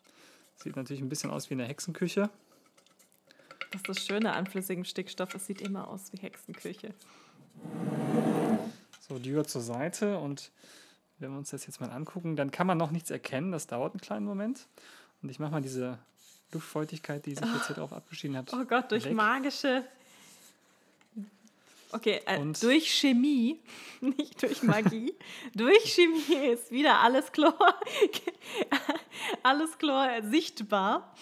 sieht 0.57 0.75
natürlich 0.75 1.01
ein 1.01 1.09
bisschen 1.09 1.31
aus 1.31 1.49
wie 1.49 1.53
in 1.53 1.59
der 1.59 1.67
Hexenküche. 1.67 2.29
Das 3.71 3.81
ist 3.81 3.89
das 3.89 4.05
Schöne 4.05 4.33
an 4.33 4.45
flüssigem 4.45 4.83
Stickstoff, 4.83 5.33
es 5.33 5.45
sieht 5.45 5.61
immer 5.61 5.87
aus 5.87 6.11
wie 6.11 6.17
Hexenküche. 6.17 6.93
So, 9.07 9.19
Dür 9.19 9.45
zur 9.45 9.61
Seite 9.61 10.19
und 10.19 10.51
wenn 11.19 11.31
wir 11.31 11.37
uns 11.37 11.51
das 11.51 11.65
jetzt 11.65 11.79
mal 11.79 11.89
angucken, 11.89 12.35
dann 12.35 12.51
kann 12.51 12.67
man 12.67 12.77
noch 12.77 12.91
nichts 12.91 13.09
erkennen. 13.09 13.51
Das 13.51 13.67
dauert 13.67 13.93
einen 13.93 14.01
kleinen 14.01 14.25
Moment. 14.25 14.67
Und 15.23 15.29
ich 15.29 15.39
mache 15.39 15.51
mal 15.51 15.61
diese 15.61 15.97
Luftfeuchtigkeit, 16.51 17.25
die 17.25 17.35
sich 17.35 17.53
jetzt 17.55 17.67
hier 17.67 17.77
drauf 17.77 17.93
abgeschieden 17.93 18.37
hat. 18.37 18.53
Oh 18.53 18.65
Gott, 18.65 18.91
durch 18.91 19.05
weg. 19.05 19.13
magische. 19.13 19.83
Okay, 21.91 22.21
äh, 22.25 22.39
durch 22.59 22.91
Chemie, 22.91 23.59
nicht 24.01 24.41
durch 24.41 24.61
Magie, 24.63 25.13
durch 25.55 25.93
Chemie 25.93 26.51
ist 26.51 26.71
wieder 26.71 26.99
alles 26.99 27.31
Chlor, 27.31 27.57
alles 29.43 29.77
Chlor 29.77 30.09
sichtbar. 30.23 31.13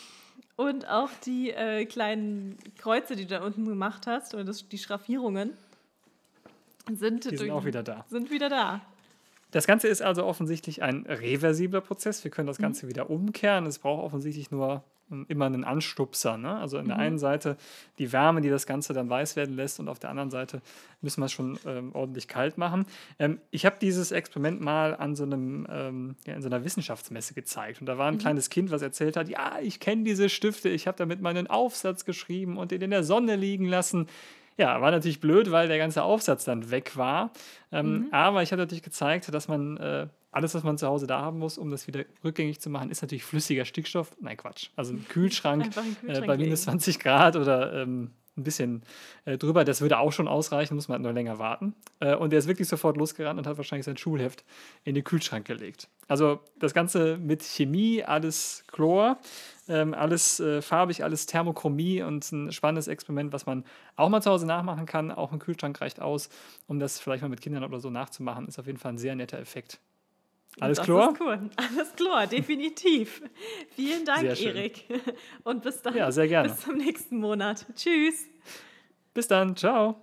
Und 0.57 0.87
auch 0.87 1.09
die 1.25 1.51
äh, 1.51 1.85
kleinen 1.85 2.57
Kreuze, 2.77 3.17
die 3.17 3.23
du 3.23 3.39
da 3.39 3.43
unten 3.45 3.65
gemacht 3.65 4.07
hast, 4.07 4.33
oder 4.33 4.45
das, 4.45 4.67
die 4.69 4.77
Schraffierungen, 4.77 5.57
sind, 6.93 7.29
Die 7.29 7.35
sind 7.35 7.51
auch 7.51 7.65
wieder 7.65 7.83
da. 7.83 8.05
Sind 8.09 8.31
wieder 8.31 8.47
da. 8.47 8.81
Das 9.55 9.67
Ganze 9.67 9.87
ist 9.87 10.01
also 10.01 10.25
offensichtlich 10.25 10.83
ein 10.83 11.05
reversibler 11.07 11.79
Prozess. 11.79 12.25
Wir 12.25 12.29
können 12.29 12.45
das 12.45 12.57
Ganze 12.57 12.89
wieder 12.89 13.09
umkehren. 13.09 13.65
Es 13.67 13.79
braucht 13.79 14.03
offensichtlich 14.03 14.51
nur 14.51 14.83
ähm, 15.09 15.25
immer 15.29 15.45
einen 15.45 15.63
Anstupser. 15.63 16.35
Ne? 16.35 16.57
Also 16.57 16.77
an 16.77 16.89
der 16.89 16.97
einen 16.97 17.17
Seite 17.17 17.55
die 17.97 18.11
Wärme, 18.11 18.41
die 18.41 18.49
das 18.49 18.65
Ganze 18.65 18.91
dann 18.91 19.09
weiß 19.09 19.37
werden 19.37 19.55
lässt, 19.55 19.79
und 19.79 19.87
auf 19.87 19.97
der 19.97 20.09
anderen 20.09 20.29
Seite 20.29 20.61
müssen 20.99 21.21
wir 21.21 21.27
es 21.27 21.31
schon 21.31 21.57
ähm, 21.65 21.91
ordentlich 21.93 22.27
kalt 22.27 22.57
machen. 22.57 22.85
Ähm, 23.17 23.39
ich 23.49 23.65
habe 23.65 23.77
dieses 23.79 24.11
Experiment 24.11 24.59
mal 24.59 24.93
an 24.93 25.15
so 25.15 25.23
einem, 25.23 25.65
ähm, 25.69 26.15
ja, 26.25 26.33
in 26.33 26.41
so 26.41 26.49
einer 26.49 26.65
Wissenschaftsmesse 26.65 27.33
gezeigt. 27.33 27.79
Und 27.79 27.85
da 27.85 27.97
war 27.97 28.11
ein 28.11 28.17
kleines 28.17 28.49
Kind, 28.49 28.71
was 28.71 28.81
erzählt 28.81 29.15
hat: 29.15 29.29
Ja, 29.29 29.59
ich 29.61 29.79
kenne 29.79 30.03
diese 30.03 30.27
Stifte, 30.27 30.67
ich 30.67 30.85
habe 30.85 30.97
damit 30.97 31.21
meinen 31.21 31.47
Aufsatz 31.47 32.03
geschrieben 32.03 32.57
und 32.57 32.71
den 32.71 32.81
in 32.81 32.91
der 32.91 33.05
Sonne 33.05 33.37
liegen 33.37 33.69
lassen. 33.69 34.07
Ja, 34.57 34.79
war 34.81 34.91
natürlich 34.91 35.19
blöd, 35.19 35.51
weil 35.51 35.67
der 35.67 35.77
ganze 35.77 36.03
Aufsatz 36.03 36.45
dann 36.45 36.71
weg 36.71 36.95
war. 36.95 37.31
Ähm, 37.71 38.07
Aber 38.11 38.41
ich 38.41 38.51
habe 38.51 38.61
natürlich 38.61 38.83
gezeigt, 38.83 39.33
dass 39.33 39.47
man 39.47 39.77
äh, 39.77 40.07
alles, 40.31 40.53
was 40.53 40.63
man 40.63 40.77
zu 40.77 40.87
Hause 40.87 41.07
da 41.07 41.21
haben 41.21 41.39
muss, 41.39 41.57
um 41.57 41.71
das 41.71 41.87
wieder 41.87 42.03
rückgängig 42.23 42.59
zu 42.59 42.69
machen, 42.69 42.91
ist 42.91 43.01
natürlich 43.01 43.23
flüssiger 43.23 43.65
Stickstoff. 43.65 44.15
Nein, 44.19 44.37
Quatsch. 44.37 44.69
Also 44.75 44.93
ein 44.93 45.05
Kühlschrank, 45.07 45.65
äh, 45.65 46.05
Kühlschrank 46.05 46.27
bei 46.27 46.37
minus 46.37 46.65
legen. 46.65 46.79
20 46.79 46.99
Grad 46.99 47.35
oder 47.35 47.73
ähm, 47.81 48.11
ein 48.37 48.43
bisschen 48.43 48.83
äh, 49.23 49.37
drüber. 49.37 49.63
Das 49.63 49.81
würde 49.81 49.97
auch 49.97 50.11
schon 50.11 50.27
ausreichen, 50.27 50.75
muss 50.75 50.87
man 50.87 50.95
halt 50.95 51.03
nur 51.03 51.13
länger 51.13 51.39
warten. 51.39 51.73
Äh, 51.99 52.15
und 52.15 52.31
der 52.31 52.39
ist 52.39 52.47
wirklich 52.47 52.67
sofort 52.67 52.97
losgerannt 52.97 53.39
und 53.39 53.47
hat 53.47 53.57
wahrscheinlich 53.57 53.85
sein 53.85 53.97
Schulheft 53.97 54.43
in 54.83 54.95
den 54.95 55.03
Kühlschrank 55.03 55.45
gelegt. 55.45 55.87
Also 56.07 56.41
das 56.59 56.73
Ganze 56.73 57.17
mit 57.17 57.43
Chemie, 57.43 58.03
alles 58.03 58.63
Chlor, 58.67 59.17
ähm, 59.67 59.93
alles 59.93 60.39
äh, 60.39 60.61
farbig, 60.61 61.03
alles 61.03 61.25
Thermochromie 61.25 62.01
und 62.03 62.31
ein 62.31 62.51
spannendes 62.51 62.87
Experiment, 62.87 63.33
was 63.33 63.45
man 63.45 63.63
auch 63.95 64.09
mal 64.09 64.21
zu 64.21 64.29
Hause 64.29 64.45
nachmachen 64.45 64.85
kann. 64.85 65.11
Auch 65.11 65.31
ein 65.31 65.39
Kühlschrank 65.39 65.79
reicht 65.81 65.99
aus, 66.01 66.29
um 66.67 66.79
das 66.79 66.99
vielleicht 66.99 67.21
mal 67.21 67.29
mit 67.29 67.41
Kindern 67.41 67.63
oder 67.63 67.79
so 67.79 67.89
nachzumachen. 67.89 68.47
Ist 68.47 68.59
auf 68.59 68.67
jeden 68.67 68.77
Fall 68.77 68.93
ein 68.93 68.97
sehr 68.97 69.15
netter 69.15 69.39
Effekt. 69.39 69.79
Alles 70.59 70.77
das 70.77 70.85
Chlor? 70.85 71.11
Ist 71.11 71.21
cool. 71.21 71.49
Alles 71.57 71.95
Chlor, 71.95 72.27
definitiv. 72.27 73.21
Vielen 73.71 74.05
Dank. 74.05 74.23
Erik. 74.23 74.85
Und 75.43 75.63
bis 75.63 75.81
dann. 75.81 75.95
Ja, 75.95 76.11
sehr 76.11 76.27
gerne. 76.27 76.49
Bis 76.49 76.61
zum 76.61 76.77
nächsten 76.77 77.17
Monat. 77.17 77.65
Tschüss. 77.75 78.27
Bis 79.13 79.27
dann, 79.27 79.55
ciao. 79.55 79.95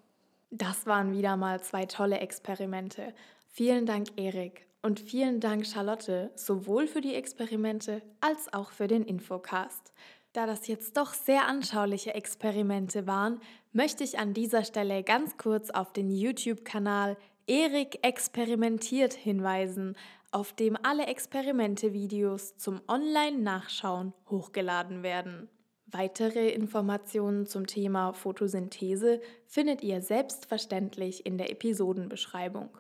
Das 0.51 0.87
waren 0.87 1.13
wieder 1.13 1.37
mal 1.37 1.63
zwei 1.63 1.87
tolle 1.87 2.19
Experimente. 2.19 3.15
Vielen 3.51 3.87
Dank, 3.87 4.09
Erik. 4.17 4.67
Und 4.83 4.99
vielen 4.99 5.39
Dank, 5.39 5.65
Charlotte, 5.65 6.33
sowohl 6.35 6.89
für 6.89 7.01
die 7.01 7.15
Experimente 7.15 8.03
als 8.21 8.53
auch 8.53 8.73
für 8.73 8.89
den 8.89 9.05
Infocast. 9.05 9.93
Da 10.33 10.47
das 10.47 10.67
jetzt 10.67 10.97
doch 10.97 11.15
sehr 11.15 11.47
anschauliche 11.47 12.15
Experimente 12.15 13.07
waren, 13.07 13.41
möchte 13.73 14.03
ich 14.03 14.19
an 14.19 14.35
dieser 14.35 14.65
Stelle 14.65 15.05
ganz 15.05 15.37
kurz 15.37 15.71
auf 15.71 15.93
den 15.93 16.11
YouTube-Kanal 16.11 17.17
Erik 17.47 17.99
experimentiert 18.03 19.13
hinweisen, 19.13 19.97
auf 20.33 20.53
dem 20.53 20.77
alle 20.83 21.07
Experimente-Videos 21.07 22.57
zum 22.57 22.81
Online-Nachschauen 22.89 24.15
hochgeladen 24.31 25.03
werden. 25.03 25.49
Weitere 25.87 26.49
Informationen 26.49 27.47
zum 27.47 27.67
Thema 27.67 28.15
Photosynthese 28.15 29.21
findet 29.47 29.83
ihr 29.83 30.01
selbstverständlich 30.01 31.27
in 31.27 31.37
der 31.37 31.51
Episodenbeschreibung. 31.51 32.71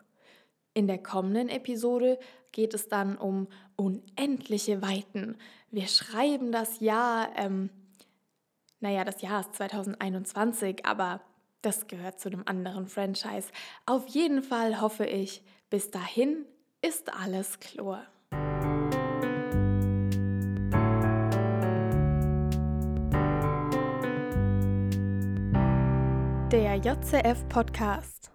In 0.74 0.86
der 0.86 0.98
kommenden 0.98 1.50
Episode 1.50 2.18
geht 2.50 2.72
es 2.72 2.88
dann 2.88 3.18
um 3.18 3.48
unendliche 3.76 4.80
Weiten. 4.80 5.36
Wir 5.70 5.86
schreiben 5.86 6.50
das 6.50 6.80
Jahr, 6.80 7.28
ähm, 7.36 7.68
naja, 8.80 9.04
das 9.04 9.20
Jahr 9.20 9.40
ist 9.40 9.54
2021, 9.54 10.86
aber 10.86 11.20
das 11.60 11.88
gehört 11.88 12.20
zu 12.20 12.30
einem 12.30 12.42
anderen 12.46 12.86
Franchise. 12.86 13.50
Auf 13.84 14.08
jeden 14.08 14.42
Fall 14.42 14.80
hoffe 14.80 15.04
ich, 15.04 15.42
bis 15.68 15.90
dahin 15.90 16.46
ist 16.80 17.12
alles 17.12 17.60
Chlor. 17.60 18.06
Der 26.50 26.76
JCF 26.76 27.48
Podcast. 27.48 28.32